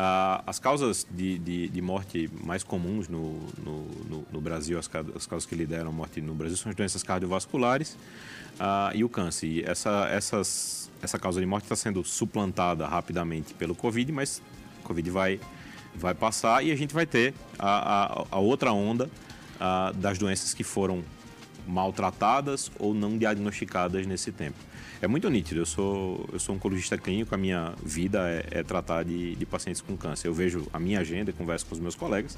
Ah, 0.00 0.44
as 0.46 0.60
causas 0.60 1.04
de, 1.10 1.40
de, 1.40 1.68
de, 1.68 1.82
morte 1.82 2.30
mais 2.44 2.62
comuns 2.62 3.08
no, 3.08 3.36
no, 3.58 4.24
no 4.30 4.40
Brasil, 4.40 4.78
as, 4.78 4.88
as, 5.16 5.26
causas 5.26 5.44
que 5.44 5.56
lideram 5.56 5.88
a 5.88 5.92
morte 5.92 6.20
no 6.20 6.36
Brasil, 6.36 6.56
são 6.56 6.70
as 6.70 6.76
doenças 6.76 7.02
cardiovasculares 7.02 7.98
ah, 8.60 8.92
e 8.94 9.02
o 9.02 9.08
câncer. 9.08 9.46
E 9.48 9.64
essa, 9.64 10.06
essas, 10.08 10.88
essa 11.02 11.18
causa 11.18 11.40
de 11.40 11.46
morte 11.46 11.64
está 11.64 11.74
sendo 11.74 12.04
suplantada 12.04 12.86
rapidamente 12.86 13.54
pelo 13.54 13.74
Covid, 13.74 14.12
mas 14.12 14.40
o 14.78 14.86
Covid 14.86 15.10
vai, 15.10 15.40
vai 15.96 16.14
passar 16.14 16.64
e 16.64 16.70
a 16.70 16.76
gente 16.76 16.94
vai 16.94 17.04
ter 17.04 17.34
a, 17.58 18.20
a, 18.20 18.26
a 18.30 18.38
outra 18.38 18.72
onda 18.72 19.10
ah, 19.58 19.90
das 19.96 20.16
doenças 20.16 20.54
que 20.54 20.62
foram 20.62 21.02
maltratadas 21.68 22.70
ou 22.78 22.94
não 22.94 23.16
diagnosticadas 23.16 24.06
nesse 24.06 24.32
tempo 24.32 24.56
é 25.00 25.06
muito 25.06 25.28
nítido. 25.30 25.60
Eu 25.60 25.66
sou, 25.66 26.28
eu 26.32 26.38
sou 26.38 26.54
oncologista 26.54 26.98
clínico, 26.98 27.34
a 27.34 27.38
minha 27.38 27.74
vida 27.82 28.28
é, 28.28 28.46
é 28.50 28.62
tratar 28.62 29.04
de, 29.04 29.34
de, 29.36 29.46
pacientes 29.46 29.80
com 29.80 29.96
câncer. 29.96 30.28
Eu 30.28 30.34
vejo 30.34 30.66
a 30.72 30.80
minha 30.80 31.00
agenda, 31.00 31.32
converso 31.32 31.66
com 31.66 31.74
os 31.74 31.80
meus 31.80 31.94
colegas, 31.94 32.36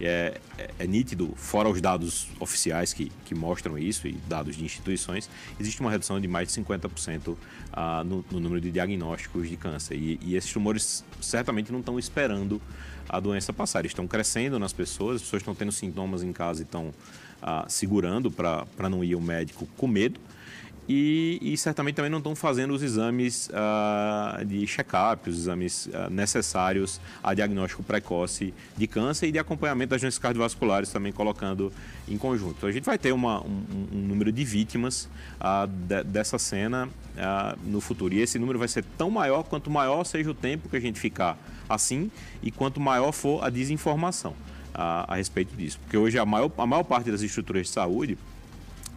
é, 0.00 0.40
é, 0.58 0.70
é, 0.78 0.86
nítido, 0.86 1.32
fora 1.36 1.68
os 1.68 1.80
dados 1.80 2.28
oficiais 2.40 2.92
que, 2.92 3.10
que 3.24 3.34
mostram 3.34 3.78
isso 3.78 4.08
e 4.08 4.12
dados 4.28 4.56
de 4.56 4.64
instituições, 4.64 5.30
existe 5.58 5.80
uma 5.80 5.90
redução 5.90 6.20
de 6.20 6.26
mais 6.26 6.48
de 6.48 6.60
50% 6.60 7.36
ah, 7.72 8.02
no, 8.04 8.24
no, 8.30 8.40
número 8.40 8.60
de 8.60 8.70
diagnósticos 8.70 9.48
de 9.48 9.56
câncer. 9.56 9.94
E, 9.94 10.18
e 10.22 10.36
esses 10.36 10.52
tumores 10.52 11.04
certamente 11.20 11.70
não 11.70 11.80
estão 11.80 11.98
esperando 11.98 12.60
a 13.08 13.18
doença 13.18 13.52
passar, 13.52 13.80
eles 13.80 13.90
estão 13.90 14.06
crescendo 14.06 14.58
nas 14.58 14.72
pessoas, 14.72 15.16
as 15.16 15.22
pessoas 15.22 15.42
estão 15.42 15.54
tendo 15.54 15.72
sintomas 15.72 16.22
em 16.22 16.32
casa 16.32 16.62
e 16.62 16.64
estão 16.64 16.92
ah, 17.42 17.64
segurando 17.68 18.30
para 18.30 18.88
não 18.88 19.02
ir 19.02 19.14
ao 19.14 19.20
médico 19.20 19.66
com 19.76 19.86
medo. 19.86 20.20
E, 20.92 21.38
e, 21.40 21.56
certamente 21.56 21.94
também 21.94 22.10
não 22.10 22.18
estão 22.18 22.34
fazendo 22.34 22.74
os 22.74 22.82
exames 22.82 23.48
uh, 23.50 24.44
de 24.44 24.66
check-up, 24.66 25.30
os 25.30 25.38
exames 25.38 25.86
uh, 25.86 26.10
necessários 26.10 27.00
a 27.22 27.32
diagnóstico 27.32 27.80
precoce 27.80 28.52
de 28.76 28.88
câncer 28.88 29.28
e 29.28 29.32
de 29.32 29.38
acompanhamento 29.38 29.90
das 29.90 30.00
doenças 30.00 30.18
cardiovasculares 30.18 30.90
também 30.90 31.12
colocando 31.12 31.72
em 32.08 32.18
conjunto. 32.18 32.56
Então, 32.58 32.68
a 32.68 32.72
gente 32.72 32.82
vai 32.82 32.98
ter 32.98 33.12
uma, 33.12 33.40
um, 33.40 33.64
um, 33.92 33.98
número 33.98 34.32
de 34.32 34.44
vítimas 34.44 35.08
uh, 35.40 35.68
de, 35.68 36.02
dessa 36.02 36.40
cena 36.40 36.88
no 37.64 37.80
futuro. 37.80 38.14
E 38.14 38.20
esse 38.20 38.36
número 38.38 38.58
vai 38.58 38.66
ser 38.66 38.82
tão 38.98 39.10
maior 39.10 39.44
quanto 39.44 39.70
maior 39.70 40.02
seja 40.02 40.30
o 40.30 40.34
tempo 40.34 40.68
que 40.68 40.76
a 40.76 40.80
gente 40.80 40.98
ficar 40.98 41.38
assim 41.68 42.10
e 42.42 42.50
quanto 42.50 42.80
maior 42.80 43.12
for 43.12 43.44
a 43.44 43.50
desinformação 43.50 44.34
a, 44.74 45.12
a 45.12 45.16
respeito 45.16 45.54
disso. 45.56 45.78
Porque 45.80 45.96
hoje 45.96 46.18
a 46.18 46.26
maior, 46.26 46.50
a 46.56 46.66
maior 46.66 46.84
parte 46.84 47.10
das 47.10 47.22
estruturas 47.22 47.66
de 47.66 47.72
saúde 47.72 48.18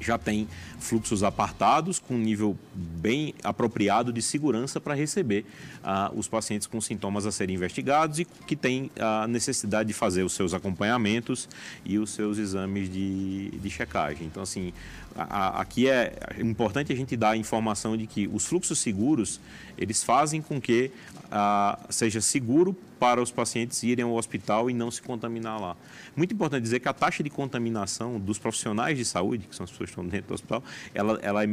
já 0.03 0.17
tem 0.17 0.47
fluxos 0.79 1.23
apartados 1.23 1.97
com 1.97 2.15
um 2.15 2.19
nível 2.19 2.57
bem 2.75 3.33
apropriado 3.43 4.12
de 4.12 4.21
segurança 4.21 4.79
para 4.79 4.93
receber 4.93 5.45
uh, 5.81 6.17
os 6.17 6.27
pacientes 6.27 6.67
com 6.67 6.81
sintomas 6.81 7.25
a 7.25 7.31
serem 7.31 7.55
investigados 7.55 8.19
e 8.19 8.25
que 8.25 8.55
têm 8.55 8.91
a 8.99 9.27
necessidade 9.27 9.88
de 9.88 9.93
fazer 9.93 10.23
os 10.23 10.33
seus 10.33 10.53
acompanhamentos 10.53 11.47
e 11.86 11.97
os 11.97 12.09
seus 12.12 12.38
exames 12.38 12.91
de, 12.91 13.51
de 13.51 13.69
checagem. 13.69 14.27
Então, 14.27 14.43
assim, 14.43 14.73
a, 15.15 15.23
a, 15.23 15.62
aqui 15.62 15.88
é 15.88 16.13
importante 16.39 16.91
a 16.91 16.95
gente 16.95 17.15
dar 17.15 17.31
a 17.31 17.38
informação 17.38 17.95
de 17.95 18.05
que 18.05 18.27
os 18.27 18.45
fluxos 18.45 18.79
seguros, 18.79 19.39
eles 19.77 20.03
fazem 20.03 20.41
com 20.41 20.59
que 20.59 20.91
uh, 21.27 21.79
seja 21.89 22.19
seguro 22.19 22.75
para 23.04 23.22
os 23.22 23.32
pacientes 23.32 23.84
irem 23.84 24.06
ao 24.06 24.13
hospital 24.13 24.70
e 24.70 24.74
não 24.74 24.89
se 24.89 25.02
contaminar 25.02 25.60
lá. 25.60 25.76
Muito 26.16 26.34
importante 26.34 26.63
dizer 26.63 26.80
que 26.80 26.88
a 26.88 26.94
taxa 26.94 27.22
de 27.22 27.30
contaminação 27.30 28.18
dos 28.18 28.39
profissionais 28.39 28.98
de 28.98 29.04
saúde, 29.04 29.46
que 29.46 29.54
são 29.54 29.66
as 29.66 29.72
pessoas 29.72 29.89
que 29.89 29.92
estão 29.92 30.08
dentro 30.08 30.30
do 30.30 30.34
hospital, 30.34 30.63
ela, 30.94 31.20
ela 31.22 31.44
é 31.44 31.48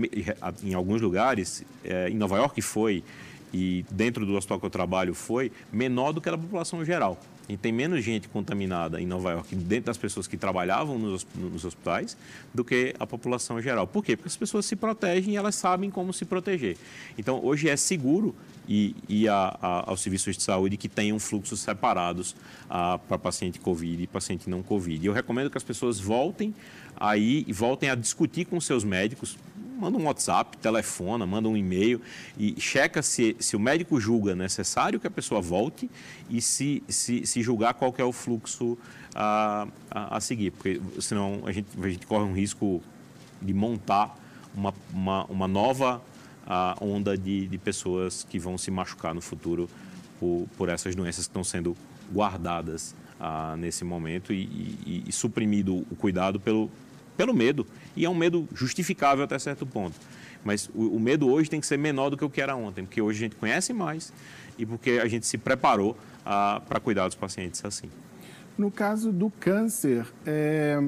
em 0.63 0.75
alguns 0.75 1.03
lugares, 1.03 1.65
é, 1.85 2.09
em 2.09 2.15
Nova 2.15 2.37
York 2.37 2.63
foi, 2.63 3.03
e 3.53 3.85
dentro 3.91 4.25
do 4.25 4.37
hospital 4.37 4.61
que 4.61 4.67
eu 4.67 4.71
trabalho 4.71 5.13
foi, 5.13 5.51
menor 5.73 6.13
do 6.13 6.21
que 6.21 6.29
a 6.29 6.39
população 6.39 6.85
geral. 6.85 7.19
E 7.49 7.57
tem 7.57 7.73
menos 7.73 8.05
gente 8.05 8.29
contaminada 8.29 9.01
em 9.01 9.07
Nova 9.07 9.33
York, 9.33 9.57
dentro 9.57 9.87
das 9.87 9.99
pessoas 9.99 10.29
que 10.29 10.37
trabalhavam 10.37 11.01
nos, 11.01 11.27
nos, 11.35 11.65
hospitais, 11.65 12.17
do 12.55 12.65
que 12.65 12.95
a 12.97 13.05
população 13.05 13.61
geral. 13.61 13.89
Por 13.89 14.05
quê? 14.05 14.15
Porque 14.17 14.29
as 14.29 14.37
pessoas 14.37 14.67
se 14.67 14.77
protegem 14.77 15.35
e 15.35 15.37
elas 15.37 15.57
sabem 15.57 15.91
como 15.91 16.13
se 16.13 16.25
proteger. 16.25 16.77
Então, 17.19 17.45
hoje 17.45 17.69
é 17.69 17.75
seguro 17.75 18.37
ir, 18.71 18.95
ir 19.09 19.29
a, 19.29 19.59
a, 19.61 19.91
aos 19.91 20.01
serviços 20.01 20.37
de 20.37 20.43
saúde 20.43 20.77
que 20.77 20.89
tenham 20.89 21.19
fluxos 21.19 21.59
separados 21.61 22.37
para 22.69 23.19
paciente 23.19 23.59
Covid 23.59 24.05
e 24.05 24.07
paciente 24.07 24.49
não 24.49 24.63
Covid. 24.63 25.05
E 25.05 25.07
eu 25.07 25.13
recomendo 25.13 25.51
que 25.51 25.59
as 25.59 25.65
pessoas 25.65 25.99
voltem 25.99 26.55
aí 26.97 27.45
e 27.49 27.53
voltem 27.53 27.91
a 27.91 27.97
discutir 27.97 28.45
com 28.45 28.61
seus 28.61 28.85
médicos, 28.85 29.37
manda 29.81 29.99
um 29.99 30.05
WhatsApp, 30.05 30.57
telefona, 30.59 31.27
manda 31.27 31.49
um 31.49 31.57
e-mail 31.57 32.01
e 32.39 32.61
checa 32.61 33.03
se, 33.03 33.35
se 33.41 33.57
o 33.57 33.61
médico 33.61 33.99
julga 33.99 34.37
necessário 34.37 35.01
que 35.01 35.07
a 35.07 35.11
pessoa 35.11 35.41
volte 35.41 35.91
e 36.29 36.41
se, 36.41 36.83
se, 36.87 37.27
se 37.27 37.43
julgar 37.43 37.75
qual 37.75 37.93
é 37.99 38.05
o 38.05 38.13
fluxo 38.13 38.79
a, 39.15 39.67
a, 39.91 40.17
a, 40.19 40.21
seguir, 40.21 40.53
porque 40.53 40.81
senão 41.01 41.43
a 41.45 41.51
gente, 41.51 41.69
a 41.83 41.89
gente 41.89 42.07
corre 42.07 42.25
um 42.25 42.35
risco 42.35 42.83
de 43.43 43.53
montar 43.53 44.17
uma, 44.55 44.75
uma, 44.93 45.25
uma 45.25 45.49
nova 45.49 46.03
a, 46.47 46.77
onda 46.81 47.17
de, 47.17 47.47
de 47.47 47.59
pessoas 47.59 48.27
que 48.29 48.39
vão 48.39 48.59
se 48.59 48.71
machucar 48.71 49.15
no 49.15 49.21
futuro 49.21 49.69
por, 50.19 50.47
por 50.57 50.69
essas 50.69 50.95
doenças 50.95 51.27
que 51.27 51.31
estão 51.31 51.45
sendo 51.45 51.77
guardadas 52.13 52.95
ah, 53.19 53.55
nesse 53.59 53.85
momento 53.85 54.33
e, 54.33 54.43
e, 54.87 55.05
e, 55.07 55.13
suprimido 55.13 55.87
o 55.91 55.97
cuidado 55.97 56.41
pelo, 56.41 56.71
pelo 57.17 57.35
medo. 57.35 57.67
E 57.97 58.05
é 58.05 58.11
um 58.11 58.15
medo 58.15 58.49
justificável 58.55 59.25
até 59.25 59.39
certo 59.39 59.67
ponto. 59.67 59.95
Mas 60.45 60.71
o, 60.75 60.97
o, 60.97 61.01
medo 61.01 61.31
hoje 61.31 61.51
tem 61.51 61.61
que 61.61 61.67
ser 61.67 61.77
menor 61.77 62.11
do 62.11 62.17
que 62.17 62.25
o 62.25 62.31
que 62.31 62.41
era 62.41 62.57
ontem, 62.57 62.85
porque 62.85 63.01
hoje 63.01 63.19
a 63.19 63.23
gente 63.23 63.37
conhece 63.37 63.73
mais 63.73 64.13
e 64.59 64.65
porque 64.65 64.93
a 65.03 65.07
gente 65.07 65.27
se 65.27 65.39
preparou 65.39 65.97
ah, 66.25 66.63
para 66.69 66.81
cuidar 66.81 67.07
dos 67.07 67.15
pacientes 67.15 67.65
assim. 67.65 67.89
No 68.57 68.71
caso 68.71 69.13
do 69.13 69.31
câncer, 69.31 70.07
é, 70.27 70.83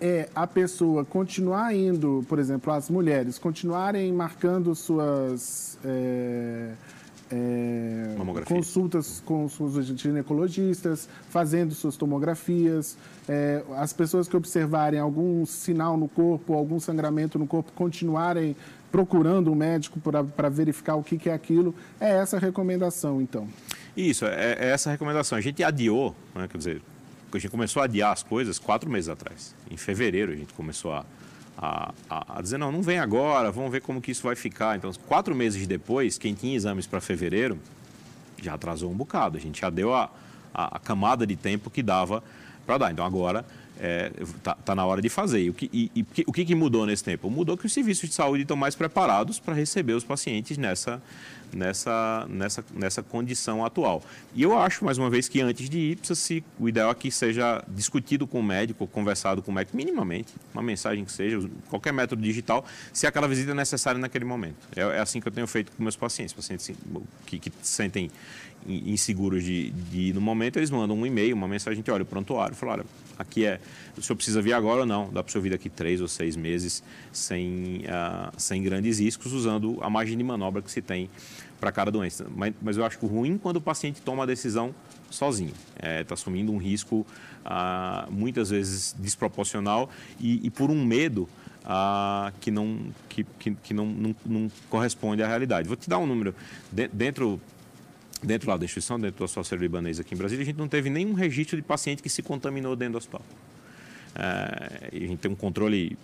é 0.00 0.28
a 0.34 0.46
pessoa 0.46 1.04
continuar 1.04 1.74
indo, 1.74 2.24
por 2.28 2.38
exemplo, 2.38 2.72
as 2.72 2.88
mulheres 2.88 3.38
continuarem 3.38 4.12
marcando 4.12 4.74
suas. 4.74 5.78
É, 5.84 6.72
é, 7.32 8.16
consultas 8.44 9.22
com 9.24 9.44
os 9.44 9.86
ginecologistas, 9.96 11.08
fazendo 11.28 11.72
suas 11.74 11.96
tomografias, 11.96 12.96
é, 13.28 13.62
as 13.76 13.92
pessoas 13.92 14.26
que 14.26 14.36
observarem 14.36 14.98
algum 14.98 15.46
sinal 15.46 15.96
no 15.96 16.08
corpo, 16.08 16.54
algum 16.54 16.80
sangramento 16.80 17.38
no 17.38 17.46
corpo, 17.46 17.70
continuarem 17.72 18.56
procurando 18.90 19.52
um 19.52 19.54
médico 19.54 20.00
para 20.00 20.48
verificar 20.48 20.96
o 20.96 21.04
que, 21.04 21.16
que, 21.16 21.30
é 21.30 21.32
aquilo. 21.32 21.72
É 22.00 22.10
essa 22.10 22.36
a 22.36 22.40
recomendação, 22.40 23.22
então. 23.22 23.46
Isso, 23.96 24.24
é, 24.26 24.56
é 24.58 24.70
essa 24.70 24.90
a 24.90 24.92
recomendação. 24.92 25.38
A 25.38 25.40
gente 25.40 25.62
adiou, 25.62 26.16
né, 26.34 26.48
quer 26.48 26.58
dizer, 26.58 26.82
a 27.36 27.40
gente 27.40 27.50
começou 27.50 27.82
a 27.82 27.84
adiar 27.84 28.12
as 28.12 28.22
coisas 28.22 28.58
quatro 28.58 28.90
meses 28.90 29.08
atrás. 29.08 29.54
Em 29.70 29.76
fevereiro 29.76 30.32
a 30.32 30.36
gente 30.36 30.52
começou 30.54 30.92
a 30.92 31.04
a, 31.60 31.92
a, 32.08 32.38
a, 32.38 32.42
dizer, 32.42 32.56
não, 32.56 32.72
não 32.72 32.80
vem 32.80 32.98
agora, 32.98 33.52
vamos 33.52 33.70
ver 33.70 33.82
como 33.82 34.00
que 34.00 34.10
isso 34.10 34.22
vai 34.22 34.34
ficar. 34.34 34.76
Então, 34.76 34.90
quatro 35.06 35.34
meses 35.34 35.66
depois, 35.66 36.16
quem 36.16 36.32
tinha 36.32 36.56
exames 36.56 36.86
para 36.86 37.02
fevereiro 37.02 37.58
já 38.42 38.54
atrasou 38.54 38.90
um 38.90 38.94
bocado. 38.94 39.36
A 39.36 39.40
gente 39.40 39.60
já 39.60 39.68
deu 39.68 39.94
a, 39.94 40.10
a, 40.54 40.76
a 40.76 40.78
camada 40.78 41.26
de 41.26 41.36
tempo 41.36 41.68
que 41.68 41.82
dava 41.82 42.24
para 42.64 42.78
dar. 42.78 42.92
Então, 42.92 43.04
agora 43.04 43.44
está 43.80 43.86
é, 43.86 44.10
tá, 44.42 44.54
tá 44.54 44.74
na 44.74 44.84
hora 44.84 45.00
de 45.00 45.08
fazer. 45.08 45.40
E 45.40 45.50
o, 45.50 45.54
que, 45.54 45.70
e, 45.72 45.90
e, 45.94 46.24
o 46.26 46.32
que, 46.32 46.44
que 46.44 46.54
mudou 46.54 46.84
nesse 46.84 47.02
tempo? 47.02 47.30
Mudou 47.30 47.56
que 47.56 47.64
os 47.66 47.72
serviços 47.72 48.08
de 48.08 48.14
saúde 48.14 48.42
estão 48.42 48.56
mais 48.56 48.74
preparados 48.74 49.40
para 49.40 49.54
receber 49.54 49.94
os 49.94 50.04
pacientes 50.04 50.58
nessa, 50.58 51.02
nessa, 51.52 52.26
nessa, 52.28 52.64
nessa 52.74 53.02
condição 53.02 53.64
atual. 53.64 54.02
E 54.34 54.42
eu 54.42 54.58
acho, 54.58 54.84
mais 54.84 54.98
uma 54.98 55.08
vez, 55.08 55.28
que 55.28 55.40
antes 55.40 55.68
de 55.70 55.78
ir, 55.78 55.98
se, 56.02 56.44
o 56.58 56.68
ideal 56.68 56.90
é 56.90 56.94
que 56.94 57.10
seja 57.10 57.64
discutido 57.68 58.26
com 58.26 58.40
o 58.40 58.42
médico, 58.42 58.86
conversado 58.86 59.40
com 59.40 59.50
o 59.50 59.54
médico, 59.54 59.76
minimamente, 59.76 60.34
uma 60.52 60.62
mensagem 60.62 61.04
que 61.04 61.12
seja, 61.12 61.40
qualquer 61.70 61.92
método 61.92 62.20
digital, 62.20 62.64
se 62.92 63.06
aquela 63.06 63.26
visita 63.26 63.52
é 63.52 63.54
necessária 63.54 63.98
naquele 63.98 64.26
momento. 64.26 64.56
É, 64.76 64.80
é 64.80 65.00
assim 65.00 65.20
que 65.20 65.28
eu 65.28 65.32
tenho 65.32 65.46
feito 65.46 65.72
com 65.72 65.82
meus 65.82 65.96
pacientes, 65.96 66.34
pacientes 66.34 66.70
que, 67.26 67.38
que 67.38 67.52
sentem 67.62 68.10
inseguros 68.66 69.42
de, 69.42 69.70
de 69.70 69.98
ir 70.08 70.14
no 70.14 70.20
momento, 70.20 70.58
eles 70.58 70.70
mandam 70.70 70.96
um 70.96 71.06
e-mail, 71.06 71.34
uma 71.34 71.48
mensagem 71.48 71.82
que 71.82 71.90
olha 71.90 72.02
o 72.02 72.06
prontuário, 72.06 72.54
fala, 72.54 72.72
olha, 72.72 72.84
aqui 73.18 73.46
é, 73.46 73.60
o 73.96 74.02
senhor 74.02 74.16
precisa 74.16 74.40
vir 74.40 74.52
agora 74.52 74.80
ou 74.80 74.86
não, 74.86 75.10
dá 75.12 75.22
para 75.22 75.28
o 75.28 75.32
senhor 75.32 75.42
vir 75.42 75.50
daqui 75.50 75.68
três 75.68 76.00
ou 76.00 76.08
seis 76.08 76.36
meses 76.36 76.82
sem, 77.12 77.84
uh, 77.86 78.32
sem 78.36 78.62
grandes 78.62 78.98
riscos, 78.98 79.32
usando 79.32 79.78
a 79.82 79.90
margem 79.90 80.16
de 80.16 80.24
manobra 80.24 80.62
que 80.62 80.70
se 80.70 80.80
tem 80.80 81.10
para 81.60 81.70
cada 81.70 81.90
doença. 81.90 82.26
Mas, 82.34 82.54
mas 82.60 82.76
eu 82.76 82.84
acho 82.84 82.98
que 82.98 83.06
ruim 83.06 83.36
quando 83.36 83.56
o 83.56 83.60
paciente 83.60 84.00
toma 84.00 84.22
a 84.22 84.26
decisão 84.26 84.74
sozinho, 85.10 85.52
está 85.76 85.88
é, 85.88 86.04
tá 86.04 86.14
assumindo 86.14 86.52
um 86.52 86.56
risco 86.56 87.06
uh, 87.44 88.10
muitas 88.10 88.50
vezes 88.50 88.94
desproporcional 88.98 89.90
e, 90.18 90.46
e 90.46 90.50
por 90.50 90.70
um 90.70 90.84
medo 90.84 91.28
uh, 91.64 92.32
que, 92.40 92.50
não, 92.50 92.86
que, 93.08 93.24
que, 93.38 93.54
que 93.54 93.74
não, 93.74 93.86
não, 93.86 94.16
não, 94.24 94.50
corresponde 94.68 95.22
à 95.22 95.26
realidade. 95.26 95.68
Vou 95.68 95.76
te 95.76 95.88
dar 95.88 95.98
um 95.98 96.06
número. 96.06 96.34
De, 96.72 96.88
dentro 96.88 97.40
dentro 98.22 98.50
lá 98.50 98.56
da 98.56 98.64
instituição, 98.64 99.00
dentro 99.00 99.18
do 99.18 99.24
Hospital 99.24 99.44
Sírio-Libanês 99.44 99.98
aqui 99.98 100.14
em 100.14 100.18
Brasília, 100.18 100.42
a 100.42 100.46
gente 100.46 100.58
não 100.58 100.68
teve 100.68 100.90
nenhum 100.90 101.14
registro 101.14 101.56
de 101.56 101.62
paciente 101.62 102.02
que 102.02 102.08
se 102.08 102.22
contaminou 102.22 102.76
dentro 102.76 102.92
do 102.92 102.98
hospital. 102.98 103.22
É, 104.14 104.90
a 104.92 104.98
gente 104.98 105.18
tem 105.18 105.30
um 105.30 105.36
controle 105.36 105.96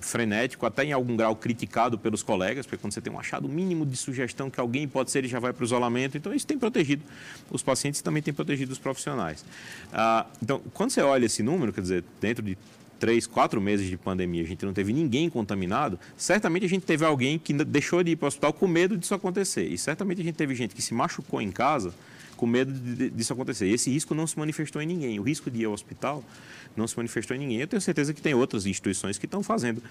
frenético, 0.00 0.64
até 0.66 0.84
em 0.84 0.92
algum 0.92 1.16
grau 1.16 1.34
criticado 1.34 1.98
pelos 1.98 2.22
colegas, 2.22 2.64
porque 2.64 2.80
quando 2.80 2.92
você 2.92 3.00
tem 3.00 3.12
um 3.12 3.18
achado 3.18 3.48
mínimo 3.48 3.84
de 3.84 3.96
sugestão 3.96 4.48
que 4.48 4.60
alguém 4.60 4.86
pode 4.86 5.10
ser, 5.10 5.18
ele 5.18 5.28
já 5.28 5.40
vai 5.40 5.52
para 5.52 5.62
o 5.62 5.64
isolamento. 5.64 6.16
Então, 6.16 6.32
isso 6.32 6.46
tem 6.46 6.58
protegido 6.58 7.02
os 7.50 7.62
pacientes 7.62 8.00
e 8.00 8.04
também 8.04 8.22
tem 8.22 8.32
protegido 8.32 8.72
os 8.72 8.78
profissionais. 8.78 9.44
Ah, 9.92 10.26
então, 10.42 10.60
quando 10.72 10.90
você 10.90 11.00
olha 11.00 11.26
esse 11.26 11.42
número, 11.42 11.72
quer 11.72 11.80
dizer, 11.80 12.04
dentro 12.20 12.42
de 12.42 12.56
três, 12.98 13.26
quatro 13.26 13.60
meses 13.60 13.88
de 13.88 13.96
pandemia, 13.96 14.42
a 14.42 14.46
gente 14.46 14.64
não 14.64 14.72
teve 14.72 14.92
ninguém 14.92 15.28
contaminado, 15.28 15.98
certamente 16.16 16.64
a 16.64 16.68
gente 16.68 16.86
teve 16.86 17.04
alguém 17.04 17.38
que 17.38 17.52
deixou 17.52 18.02
de 18.02 18.12
ir 18.12 18.16
para 18.16 18.26
o 18.26 18.28
hospital 18.28 18.52
com 18.52 18.66
medo 18.66 18.96
disso 18.96 19.14
acontecer. 19.14 19.66
E 19.66 19.76
certamente 19.76 20.20
a 20.20 20.24
gente 20.24 20.36
teve 20.36 20.54
gente 20.54 20.74
que 20.74 20.80
se 20.80 20.94
machucou 20.94 21.40
em 21.40 21.50
casa 21.50 21.92
com 22.36 22.46
medo 22.46 22.72
disso 23.10 23.32
acontecer. 23.32 23.66
Esse 23.68 23.90
risco 23.90 24.14
não 24.14 24.26
se 24.26 24.38
manifestou 24.38 24.80
em 24.82 24.86
ninguém. 24.86 25.18
O 25.18 25.22
risco 25.22 25.50
de 25.50 25.62
ir 25.62 25.64
ao 25.64 25.72
hospital 25.72 26.22
não 26.76 26.86
se 26.86 26.96
manifestou 26.96 27.36
em 27.36 27.40
ninguém. 27.40 27.60
Eu 27.60 27.66
tenho 27.66 27.80
certeza 27.80 28.12
que 28.12 28.20
tem 28.20 28.34
outras 28.34 28.66
instituições 28.66 29.18
que 29.18 29.26
estão 29.26 29.42
fazendo 29.42 29.82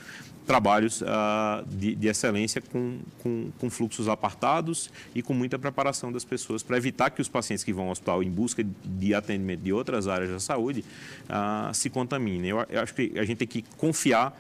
trabalhos 0.46 1.02
uh, 1.02 1.66
de, 1.68 1.96
de, 1.96 2.08
excelência 2.08 2.62
com, 2.62 3.00
com, 3.20 3.52
com, 3.58 3.70
fluxos 3.70 4.08
apartados 4.08 4.92
e 5.14 5.22
com 5.22 5.34
muita 5.34 5.58
preparação 5.58 6.12
das 6.12 6.24
pessoas 6.24 6.62
para 6.62 6.78
evitar 6.78 7.10
que 7.10 7.22
os 7.22 7.28
pacientes 7.28 7.64
que 7.64 7.74
vão 7.74 7.86
ao 7.86 7.92
hospital 7.92 8.22
em 8.22 8.30
busca 8.30 8.64
de 8.84 9.14
atendimento 9.16 9.62
de 9.62 9.74
outras 9.74 10.08
áreas 10.08 10.30
da 10.30 10.40
saúde 10.40 10.86
uh, 11.24 11.74
se 11.74 11.90
contaminem. 11.90 12.52
Eu, 12.52 12.66
eu 12.70 12.82
acho 12.82 12.94
que 12.94 13.18
a 13.18 13.26
gente 13.26 13.40
tem 13.40 13.48
que 13.48 13.64
confiar 13.78 14.38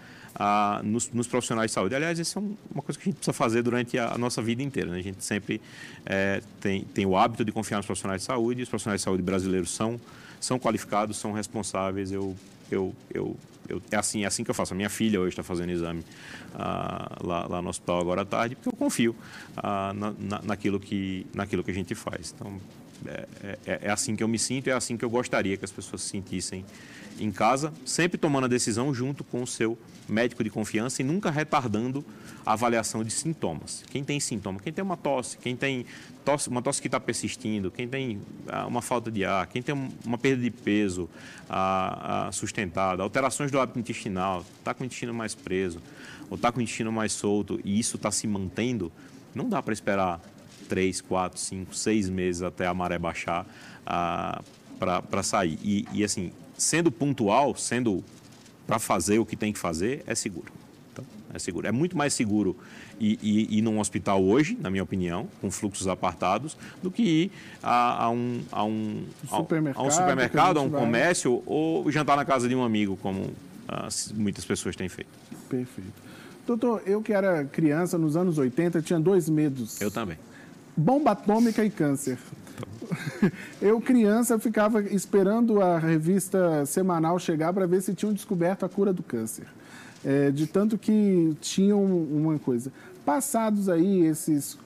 nos, 0.83 1.09
nos, 1.11 1.27
profissionais 1.27 1.71
de 1.71 1.75
saúde. 1.75 1.95
Aliás, 1.95 2.19
isso 2.19 2.37
é 2.39 2.41
uma 2.73 2.81
coisa 2.81 2.99
que 2.99 3.03
a 3.03 3.11
gente 3.11 3.15
precisa 3.15 3.33
fazer 3.33 3.61
durante 3.61 3.97
a, 3.97 4.13
a 4.13 4.17
nossa 4.17 4.41
vida 4.41 4.61
inteira. 4.61 4.91
Né? 4.91 4.99
A 4.99 5.01
gente 5.01 5.23
sempre 5.23 5.61
é, 6.05 6.41
tem, 6.59 6.83
tem 6.83 7.05
o 7.05 7.17
hábito 7.17 7.45
de 7.45 7.51
confiar 7.51 7.77
nos 7.77 7.85
profissionais 7.85 8.21
de 8.21 8.25
saúde. 8.25 8.63
Os 8.63 8.69
profissionais 8.69 9.01
de 9.01 9.05
saúde 9.05 9.23
brasileiros 9.23 9.71
são, 9.71 9.99
são 10.39 10.59
qualificados, 10.59 11.17
são 11.17 11.31
responsáveis. 11.31 12.11
Eu, 12.11 12.35
eu, 12.69 12.93
eu, 13.13 13.35
eu, 13.69 13.81
é, 13.91 13.95
assim, 13.95 14.23
é 14.23 14.27
assim 14.27 14.43
que 14.43 14.51
eu 14.51 14.55
faço. 14.55 14.73
A 14.73 14.75
minha 14.75 14.89
filha 14.89 15.19
hoje 15.19 15.29
está 15.29 15.43
fazendo 15.43 15.71
exame 15.71 16.03
ah, 16.53 17.17
lá, 17.23 17.47
lá, 17.47 17.61
no 17.61 17.69
hospital 17.69 17.99
agora 18.01 18.21
à 18.21 18.25
tarde, 18.25 18.55
porque 18.55 18.69
eu 18.69 18.73
confio 18.73 19.15
ah, 19.55 19.93
na, 19.93 20.13
na, 20.19 20.41
naquilo, 20.43 20.79
que, 20.79 21.25
naquilo 21.33 21.63
que 21.63 21.71
a 21.71 21.73
gente 21.73 21.95
faz. 21.95 22.33
Então, 22.35 22.59
é, 23.05 23.27
é, 23.65 23.79
é, 23.83 23.91
assim 23.91 24.15
que 24.15 24.23
eu 24.23 24.27
me 24.27 24.39
sinto, 24.39 24.69
é 24.69 24.73
assim 24.73 24.97
que 24.97 25.05
eu 25.05 25.09
gostaria 25.09 25.57
que 25.57 25.65
as 25.65 25.71
pessoas 25.71 26.01
se 26.01 26.09
sentissem 26.09 26.65
em 27.19 27.31
casa, 27.31 27.73
sempre 27.85 28.17
tomando 28.17 28.45
a 28.45 28.47
decisão 28.47 28.93
junto 28.93 29.23
com 29.23 29.41
o 29.41 29.47
seu 29.47 29.77
médico 30.07 30.43
de 30.43 30.49
confiança 30.49 31.01
e 31.01 31.05
nunca 31.05 31.31
retardando 31.31 32.05
a 32.45 32.53
avaliação 32.53 33.03
de 33.03 33.11
sintomas. 33.11 33.83
Quem 33.89 34.03
tem 34.03 34.19
sintoma, 34.19 34.59
quem 34.59 34.71
tem 34.71 34.83
uma 34.83 34.97
tosse, 34.97 35.37
quem 35.37 35.55
tem 35.55 35.85
tosse, 36.23 36.49
uma 36.49 36.61
tosse 36.61 36.81
que 36.81 36.87
está 36.87 36.99
persistindo, 36.99 37.71
quem 37.71 37.87
tem 37.87 38.19
ah, 38.47 38.67
uma 38.67 38.81
falta 38.81 39.09
de 39.09 39.23
ar, 39.23 39.47
quem 39.47 39.61
tem 39.61 39.73
uma 40.05 40.17
perda 40.17 40.43
de 40.43 40.51
peso 40.51 41.09
ah, 41.49 42.27
ah, 42.27 42.31
sustentada, 42.31 43.01
alterações 43.01 43.49
do 43.49 43.59
hábito 43.59 43.79
intestinal, 43.79 44.45
está 44.59 44.73
com 44.73 44.83
o 44.83 44.85
intestino 44.85 45.13
mais 45.13 45.33
preso, 45.33 45.81
ou 46.29 46.35
está 46.35 46.51
com 46.51 46.59
o 46.59 46.61
intestino 46.61 46.91
mais 46.91 47.13
solto 47.13 47.59
e 47.63 47.79
isso 47.79 47.95
está 47.95 48.11
se 48.11 48.27
mantendo, 48.27 48.91
não 49.33 49.47
dá 49.47 49.61
para 49.61 49.73
esperar 49.73 50.21
três, 50.67 51.01
quatro, 51.01 51.39
cinco, 51.39 51.75
seis 51.75 52.09
meses 52.09 52.41
até 52.41 52.65
a 52.67 52.73
maré 52.73 52.97
baixar 52.97 53.45
ah, 53.85 54.41
para 54.79 55.23
sair. 55.23 55.57
E, 55.63 55.85
e, 55.93 56.03
assim, 56.03 56.31
sendo 56.57 56.91
pontual, 56.91 57.55
sendo 57.55 58.03
para 58.67 58.79
fazer 58.79 59.19
o 59.19 59.25
que 59.25 59.35
tem 59.35 59.53
que 59.53 59.59
fazer, 59.59 60.03
é 60.07 60.15
seguro. 60.15 60.51
Então, 60.91 61.05
é 61.33 61.39
seguro. 61.39 61.67
É 61.67 61.71
muito 61.71 61.97
mais 61.97 62.13
seguro 62.13 62.55
ir, 62.99 63.19
ir, 63.21 63.57
ir 63.57 63.61
num 63.61 63.79
hospital 63.79 64.23
hoje, 64.23 64.57
na 64.59 64.69
minha 64.69 64.83
opinião, 64.83 65.27
com 65.39 65.51
fluxos 65.51 65.87
apartados, 65.87 66.57
do 66.81 66.89
que 66.89 67.03
ir 67.03 67.31
a, 67.61 68.05
a 68.05 68.09
um, 68.09 68.41
a, 68.51 68.63
um, 68.63 69.03
supermercado, 69.29 69.83
a 69.83 69.87
um, 69.87 69.91
supermercado, 69.91 70.57
a 70.57 70.61
um 70.61 70.69
comércio 70.69 71.43
ou 71.45 71.89
jantar 71.91 72.17
na 72.17 72.25
casa 72.25 72.49
de 72.49 72.55
um 72.55 72.63
amigo, 72.63 72.97
como 72.97 73.31
ah, 73.67 73.87
muitas 74.15 74.45
pessoas 74.45 74.75
têm 74.75 74.89
feito. 74.89 75.09
Perfeito. 75.47 76.05
Doutor, 76.47 76.83
eu 76.85 77.01
que 77.01 77.11
era 77.11 77.43
criança 77.43 77.97
nos 77.97 78.15
anos 78.15 78.37
80 78.37 78.81
tinha 78.81 78.99
dois 78.99 79.27
medos. 79.27 79.81
Eu 79.81 79.89
também 79.89 80.17
bomba 80.75 81.11
atômica 81.11 81.63
e 81.63 81.69
câncer. 81.69 82.17
Eu, 83.61 83.81
criança, 83.81 84.37
ficava 84.39 84.81
esperando 84.81 85.61
a 85.61 85.77
revista 85.77 86.65
semanal 86.65 87.17
chegar 87.17 87.53
para 87.53 87.65
ver 87.65 87.81
se 87.81 87.93
tinham 87.93 88.13
descoberto 88.13 88.65
a 88.65 88.69
cura 88.69 88.93
do 88.93 89.01
câncer. 89.01 89.47
É, 90.03 90.29
de 90.29 90.45
tanto 90.45 90.77
que 90.77 91.35
tinham 91.41 91.83
uma 91.83 92.37
coisa. 92.37 92.71
Passados 93.03 93.69
aí 93.69 94.05
esses 94.05 94.57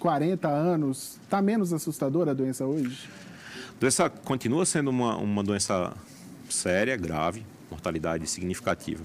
40 0.00 0.48
anos, 0.48 1.18
está 1.22 1.40
menos 1.40 1.72
assustadora 1.72 2.32
a 2.32 2.34
doença 2.34 2.64
hoje? 2.64 3.08
A 3.76 3.80
doença 3.80 4.10
continua 4.10 4.66
sendo 4.66 4.90
uma, 4.90 5.16
uma 5.16 5.42
doença 5.44 5.92
séria, 6.48 6.96
grave, 6.96 7.44
mortalidade 7.70 8.26
significativa. 8.26 9.04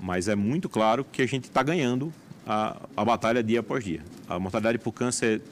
Mas 0.00 0.28
é 0.28 0.34
muito 0.34 0.68
claro 0.68 1.04
que 1.04 1.22
a 1.22 1.26
gente 1.26 1.44
está 1.44 1.62
ganhando 1.62 2.12
a, 2.46 2.76
a 2.96 3.04
batalha 3.04 3.42
dia 3.42 3.60
após 3.60 3.84
dia. 3.84 4.00
A 4.28 4.38
mortalidade 4.38 4.78
por 4.78 4.92
câncer, 4.92 5.42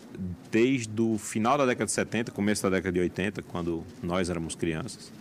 desde 0.50 1.00
o 1.00 1.18
final 1.18 1.58
da 1.58 1.66
década 1.66 1.86
de 1.86 1.92
70, 1.92 2.30
começo 2.30 2.62
da 2.62 2.70
década 2.70 2.92
de 2.92 3.00
80, 3.00 3.42
quando 3.42 3.84
nós 4.02 4.30
éramos 4.30 4.54
crianças, 4.54 5.12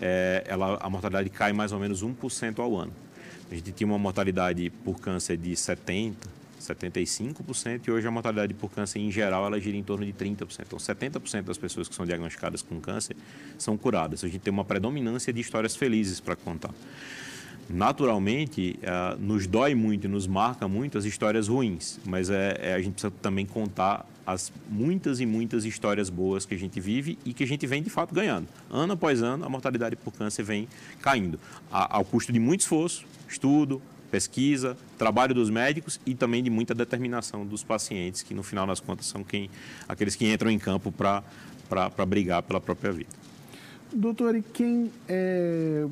é, 0.00 0.44
ela, 0.46 0.78
a 0.80 0.88
mortalidade 0.88 1.28
cai 1.28 1.52
mais 1.52 1.72
ou 1.72 1.80
menos 1.80 2.04
1% 2.04 2.60
ao 2.60 2.76
ano. 2.76 2.92
A 3.50 3.54
gente 3.54 3.72
tinha 3.72 3.86
uma 3.86 3.98
mortalidade 3.98 4.70
por 4.84 5.00
câncer 5.00 5.36
de 5.36 5.50
70%, 5.50 6.14
75% 6.60 7.86
e 7.86 7.90
hoje 7.90 8.06
a 8.06 8.10
mortalidade 8.10 8.52
por 8.52 8.70
câncer 8.70 8.98
em 8.98 9.10
geral 9.12 9.46
ela 9.46 9.60
gira 9.60 9.76
em 9.76 9.82
torno 9.82 10.04
de 10.04 10.12
30%. 10.12 10.60
Então 10.66 10.78
70% 10.78 11.42
das 11.42 11.56
pessoas 11.56 11.88
que 11.88 11.94
são 11.94 12.04
diagnosticadas 12.04 12.62
com 12.62 12.80
câncer 12.80 13.16
são 13.56 13.76
curadas. 13.76 14.24
A 14.24 14.28
gente 14.28 14.40
tem 14.40 14.52
uma 14.52 14.64
predominância 14.64 15.32
de 15.32 15.40
histórias 15.40 15.76
felizes 15.76 16.20
para 16.20 16.36
contar 16.36 16.70
naturalmente, 17.68 18.78
uh, 18.82 19.18
nos 19.20 19.46
dói 19.46 19.74
muito 19.74 20.06
e 20.06 20.08
nos 20.08 20.26
marca 20.26 20.66
muito 20.66 20.96
as 20.96 21.04
histórias 21.04 21.48
ruins, 21.48 21.98
mas 22.04 22.30
é, 22.30 22.58
é, 22.60 22.74
a 22.74 22.80
gente 22.80 22.92
precisa 22.92 23.12
também 23.22 23.44
contar 23.44 24.06
as 24.26 24.52
muitas 24.68 25.20
e 25.20 25.26
muitas 25.26 25.64
histórias 25.64 26.10
boas 26.10 26.44
que 26.44 26.54
a 26.54 26.58
gente 26.58 26.78
vive 26.80 27.18
e 27.24 27.32
que 27.32 27.44
a 27.44 27.46
gente 27.46 27.66
vem 27.66 27.82
de 27.82 27.90
fato 27.90 28.14
ganhando. 28.14 28.46
Ano 28.70 28.92
após 28.92 29.22
ano, 29.22 29.44
a 29.44 29.48
mortalidade 29.48 29.96
por 29.96 30.12
câncer 30.12 30.42
vem 30.42 30.68
caindo, 31.00 31.38
a, 31.70 31.96
ao 31.96 32.04
custo 32.04 32.32
de 32.32 32.38
muito 32.38 32.60
esforço, 32.60 33.04
estudo, 33.28 33.80
pesquisa, 34.10 34.76
trabalho 34.96 35.34
dos 35.34 35.50
médicos 35.50 36.00
e 36.06 36.14
também 36.14 36.42
de 36.42 36.50
muita 36.50 36.74
determinação 36.74 37.46
dos 37.46 37.62
pacientes, 37.62 38.22
que 38.22 38.34
no 38.34 38.42
final 38.42 38.66
das 38.66 38.80
contas 38.80 39.06
são 39.06 39.22
quem, 39.22 39.50
aqueles 39.88 40.14
que 40.14 40.30
entram 40.30 40.50
em 40.50 40.58
campo 40.58 40.90
para 40.90 41.22
brigar 42.06 42.42
pela 42.42 42.60
própria 42.60 42.92
vida. 42.92 43.10
Doutor, 43.92 44.36
e 44.36 44.42
quem 44.42 44.90
é, 45.08 45.86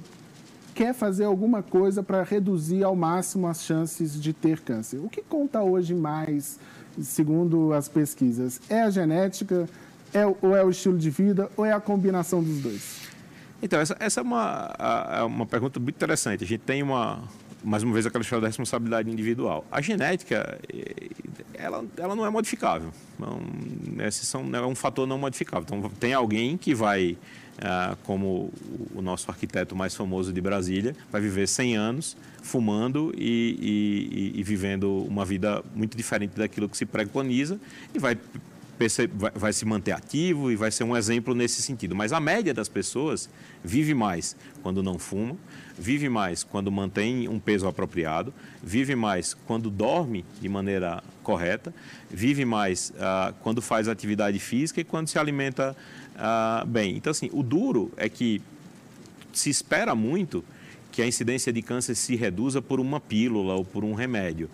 quer 0.77 0.93
fazer 0.93 1.25
alguma 1.25 1.63
coisa 1.63 2.03
para 2.03 2.23
reduzir 2.23 2.85
ao 2.85 2.95
máximo 2.95 3.49
as 3.49 3.63
chances 3.63 4.21
de 4.21 4.35
ter 4.35 4.61
câncer. 4.61 4.99
O 4.99 5.09
que 5.09 5.23
conta 5.23 5.63
hoje 5.63 5.95
mais, 5.95 6.61
segundo 7.01 7.73
as 7.73 7.89
pesquisas? 7.89 8.61
É 8.69 8.83
a 8.83 8.91
genética, 8.91 9.67
é, 10.13 10.27
ou 10.27 10.55
é 10.55 10.63
o 10.63 10.69
estilo 10.69 10.99
de 10.99 11.09
vida, 11.09 11.51
ou 11.57 11.65
é 11.65 11.73
a 11.73 11.81
combinação 11.81 12.43
dos 12.43 12.61
dois? 12.61 13.01
Então, 13.63 13.81
essa, 13.81 13.97
essa 13.99 14.21
é 14.21 14.23
uma, 14.23 14.71
a, 14.79 15.25
uma 15.25 15.47
pergunta 15.47 15.81
muito 15.81 15.97
interessante. 15.97 16.45
A 16.45 16.47
gente 16.47 16.61
tem 16.61 16.83
uma, 16.83 17.23
mais 17.65 17.83
uma 17.83 17.95
vez, 17.95 18.05
aquela 18.05 18.23
história 18.23 18.43
da 18.43 18.49
responsabilidade 18.49 19.11
individual. 19.11 19.65
A 19.73 19.81
genética, 19.81 20.61
ela, 21.55 21.87
ela 21.97 22.15
não 22.15 22.27
é 22.27 22.29
modificável. 22.29 22.91
Não, 23.19 23.41
esses 24.07 24.29
são, 24.29 24.45
é 24.55 24.67
um 24.67 24.75
fator 24.75 25.07
não 25.07 25.17
modificável. 25.17 25.67
Então, 25.67 25.91
tem 25.99 26.13
alguém 26.13 26.59
que 26.59 26.75
vai, 26.75 27.17
como 28.03 28.53
o 28.95 29.03
nosso 29.03 29.31
arquiteto 29.31 29.75
mais 29.75 29.95
famoso 29.95 30.33
de 30.33 30.41
Brasília, 30.41 30.95
vai 31.11 31.21
viver 31.21 31.47
100 31.47 31.77
anos 31.77 32.17
fumando 32.43 33.13
e, 33.17 34.33
e, 34.35 34.41
e 34.41 34.43
vivendo 34.43 35.05
uma 35.05 35.25
vida 35.25 35.65
muito 35.75 35.97
diferente 35.97 36.37
daquilo 36.37 36.69
que 36.69 36.77
se 36.77 36.87
preconiza 36.87 37.59
e 37.95 37.99
vai 37.99 38.17
vai 39.35 39.53
se 39.53 39.65
manter 39.65 39.93
ativo 39.93 40.51
e 40.51 40.57
vai 40.57 40.71
ser 40.71 40.85
um 40.85 40.97
exemplo 40.97 41.35
nesse 41.35 41.63
sentido. 41.63 41.95
Mas 41.95 42.13
a 42.13 42.21
média 42.21 42.53
das 42.53 42.69
pessoas 42.69 43.29
vive 43.65 43.95
mais 43.95 44.37
quando 44.63 44.83
não 44.83 44.99
fuma, 44.99 45.37
vive 45.79 46.09
mais 46.09 46.45
quando 46.45 46.71
mantém 46.71 47.29
um 47.29 47.39
peso 47.39 47.67
apropriado, 47.67 48.33
vive 48.63 48.95
mais 48.95 49.35
quando 49.47 49.71
dorme 49.71 50.25
de 50.41 50.49
maneira 50.49 51.03
correta, 51.23 51.75
vive 52.11 52.45
mais 52.45 52.91
uh, 52.91 53.35
quando 53.43 53.63
faz 53.63 53.89
atividade 53.89 54.39
física 54.39 54.81
e 54.81 54.85
quando 54.85 55.09
se 55.09 55.19
alimenta 55.19 55.77
uh, 56.15 56.67
bem. 56.67 56.97
Então, 56.97 57.11
assim, 57.11 57.31
o 57.33 57.43
duro 57.43 57.91
é 57.97 58.09
que 58.09 58.43
se 59.33 59.51
espera 59.51 59.95
muito 59.95 60.45
que 60.93 61.03
a 61.03 61.07
incidência 61.07 61.53
de 61.53 61.61
câncer 61.61 61.95
se 61.95 62.17
reduza 62.17 62.63
por 62.63 62.81
uma 62.81 62.99
pílula 62.99 63.55
ou 63.55 63.65
por 63.65 63.85
um 63.85 63.93
remédio. 63.93 64.49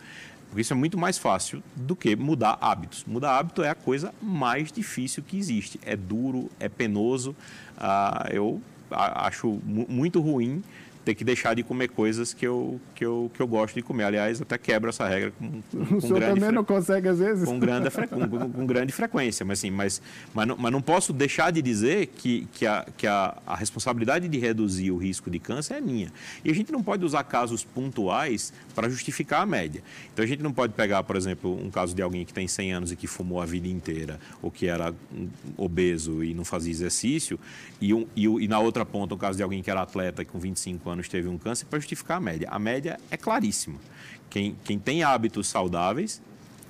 Porque 0.53 0.61
isso 0.61 0.75
é 0.75 0.77
muito 0.77 0.99
mais 0.99 1.17
fácil 1.17 1.63
do 1.75 1.97
que 1.97 2.15
mudar 2.15 2.59
hábitos. 2.61 3.07
Mudar 3.07 3.39
hábito 3.39 3.63
é 3.63 3.71
a 3.71 3.75
coisa 3.75 4.13
mais 4.21 4.71
difícil 4.71 5.23
que 5.23 5.39
existe. 5.39 5.81
É 5.83 5.97
duro, 5.97 6.51
é 6.61 6.69
penoso. 6.69 7.35
Ah, 7.75 8.29
eu 8.31 8.61
acho 8.91 9.49
muito 9.65 10.21
ruim 10.21 10.63
ter 11.05 11.15
que 11.15 11.25
deixar 11.25 11.55
de 11.55 11.63
comer 11.63 11.89
coisas 11.89 12.33
que 12.33 12.47
eu, 12.47 12.81
que 12.95 13.05
eu, 13.05 13.31
que 13.35 13.41
eu 13.41 13.47
gosto 13.47 13.75
de 13.75 13.83
comer. 13.83 14.05
Aliás, 14.05 14.41
até 14.41 14.57
quebra 14.57 14.91
essa 14.91 15.07
regra 15.07 15.33
com, 15.33 15.63
com, 15.63 15.97
o 15.97 16.01
senhor 16.01 16.21
também 16.21 16.45
fre... 16.45 16.53
não 16.53 16.65
consegue, 16.65 17.09
às 17.09 17.19
vezes? 17.19 17.45
Com 17.45 17.59
grande, 17.59 17.91
com, 17.91 18.51
com, 18.51 18.67
grande 18.67 18.93
frequência. 18.93 19.45
Mas, 19.45 19.59
assim, 19.59 19.71
mas, 19.71 20.01
mas, 20.33 20.47
não, 20.47 20.57
mas 20.57 20.73
não 20.73 20.81
posso 20.81 21.13
deixar 21.13 21.51
de 21.51 21.61
dizer 21.61 22.07
que, 22.07 22.47
que, 22.53 22.67
a, 22.67 22.87
que 22.97 23.07
a, 23.07 23.37
a 23.47 23.57
responsabilidade 23.57 24.29
de 24.29 24.39
reduzir 24.39 24.91
o 24.91 24.97
risco 24.97 25.31
de 25.31 25.39
câncer 25.39 25.75
é 25.75 25.81
minha. 25.81 26.13
E 26.45 26.51
a 26.51 26.55
gente 26.55 26.71
não 26.71 26.83
pode 26.83 27.05
usar 27.05 27.25
casos 27.25 27.65
pontuais 27.65 28.53
para 28.75 28.89
justificar 28.89 29.43
a 29.43 29.47
média. 29.47 29.83
Então, 30.13 30.25
a 30.25 30.29
gente 30.29 30.43
não 30.43 30.53
pode 30.53 30.73
pegar, 30.73 31.03
por 31.03 31.17
exemplo, 31.17 31.53
um 31.63 31.71
caso 31.71 31.95
de 31.95 32.03
alguém 32.03 32.25
que 32.25 32.33
tem 32.33 32.47
100 32.47 32.73
anos 32.73 32.93
e 32.93 32.97
que 32.97 33.07
fumou 33.07 33.41
a 33.41 33.47
vida 33.47 33.67
inteira, 33.67 34.21
ou 34.41 34.51
que 34.51 34.67
era 34.67 34.95
obeso 35.57 36.23
e 36.23 36.33
não 36.35 36.45
fazia 36.45 36.71
exercício, 36.71 37.39
e, 37.81 37.93
um, 37.93 38.07
e, 38.15 38.27
e 38.27 38.49
na 38.49 38.61
outra 38.61 38.85
ponta, 38.85 39.15
o 39.15 39.19
caso 39.19 39.37
de 39.37 39.43
alguém 39.43 39.63
que 39.63 39.71
era 39.71 39.83
atleta 39.83 40.23
e 40.23 40.25
com 40.25 40.39
25 40.39 40.92
anos 40.93 41.09
teve 41.09 41.29
um 41.29 41.39
câncer 41.39 41.67
para 41.67 41.79
justificar 41.79 42.19
a 42.19 42.21
média. 42.21 42.49
A 42.51 42.59
média 42.59 43.01
é 43.11 43.17
claríssima. 43.17 43.79
Quem, 44.31 44.57
quem 44.65 44.79
tem 44.79 45.03
hábitos 45.03 45.49
saudáveis 45.49 46.23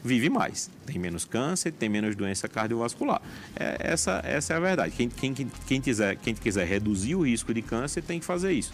vive 0.05 0.29
mais, 0.29 0.69
tem 0.85 0.99
menos 0.99 1.25
câncer, 1.25 1.73
tem 1.73 1.89
menos 1.89 2.17
doença 2.17 2.49
cardiovascular. 2.49 3.23
É, 3.55 3.77
essa, 3.81 4.21
essa 4.25 4.55
é 4.55 4.57
a 4.57 4.61
verdade. 4.61 4.95
Quem, 4.97 5.09
quem, 5.09 5.33
quem, 5.33 5.81
quiser, 5.81 6.17
quem 6.17 6.35
quiser 6.35 6.67
reduzir 6.67 7.15
o 7.15 7.23
risco 7.23 7.55
de 7.55 7.63
câncer 7.63 8.03
tem 8.03 8.19
que 8.19 8.25
fazer 8.25 8.53
isso. 8.53 8.73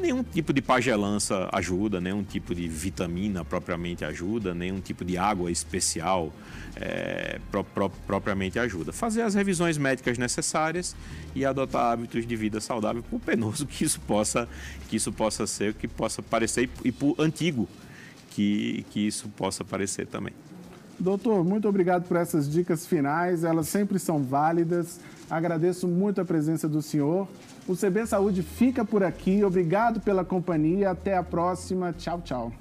Nenhum 0.00 0.22
tipo 0.22 0.52
de 0.52 0.62
pagelança 0.62 1.48
ajuda, 1.52 2.00
nenhum 2.00 2.24
tipo 2.24 2.54
de 2.54 2.66
vitamina 2.66 3.44
propriamente 3.44 4.04
ajuda, 4.04 4.54
nenhum 4.54 4.80
tipo 4.80 5.04
de 5.04 5.18
água 5.18 5.50
especial 5.50 6.32
é, 6.76 7.38
pro, 7.50 7.62
pro, 7.62 7.90
propriamente 8.06 8.58
ajuda. 8.58 8.92
Fazer 8.92 9.22
as 9.22 9.34
revisões 9.34 9.76
médicas 9.76 10.16
necessárias 10.16 10.96
e 11.34 11.44
adotar 11.44 11.92
hábitos 11.92 12.26
de 12.26 12.36
vida 12.36 12.60
saudável, 12.60 13.02
por 13.02 13.20
penoso 13.20 13.64
que 13.66 13.84
isso 13.84 14.00
possa, 14.00 14.48
que 14.88 14.96
isso 14.96 15.12
possa 15.12 15.46
ser, 15.46 15.74
que 15.74 15.86
possa 15.86 16.22
parecer, 16.22 16.68
e 16.84 16.90
por 16.90 17.14
antigo 17.18 17.68
que, 18.30 18.84
que 18.90 19.06
isso 19.06 19.28
possa 19.28 19.62
parecer 19.64 20.06
também. 20.06 20.32
Doutor, 21.02 21.44
muito 21.44 21.68
obrigado 21.68 22.06
por 22.06 22.16
essas 22.16 22.48
dicas 22.48 22.86
finais, 22.86 23.42
elas 23.42 23.66
sempre 23.66 23.98
são 23.98 24.22
válidas. 24.22 25.00
Agradeço 25.28 25.88
muito 25.88 26.20
a 26.20 26.24
presença 26.24 26.68
do 26.68 26.80
senhor. 26.80 27.26
O 27.66 27.74
CB 27.74 28.06
Saúde 28.06 28.40
fica 28.40 28.84
por 28.84 29.02
aqui. 29.02 29.42
Obrigado 29.42 30.00
pela 30.00 30.24
companhia. 30.24 30.90
Até 30.90 31.16
a 31.16 31.22
próxima. 31.24 31.92
Tchau, 31.92 32.20
tchau. 32.22 32.52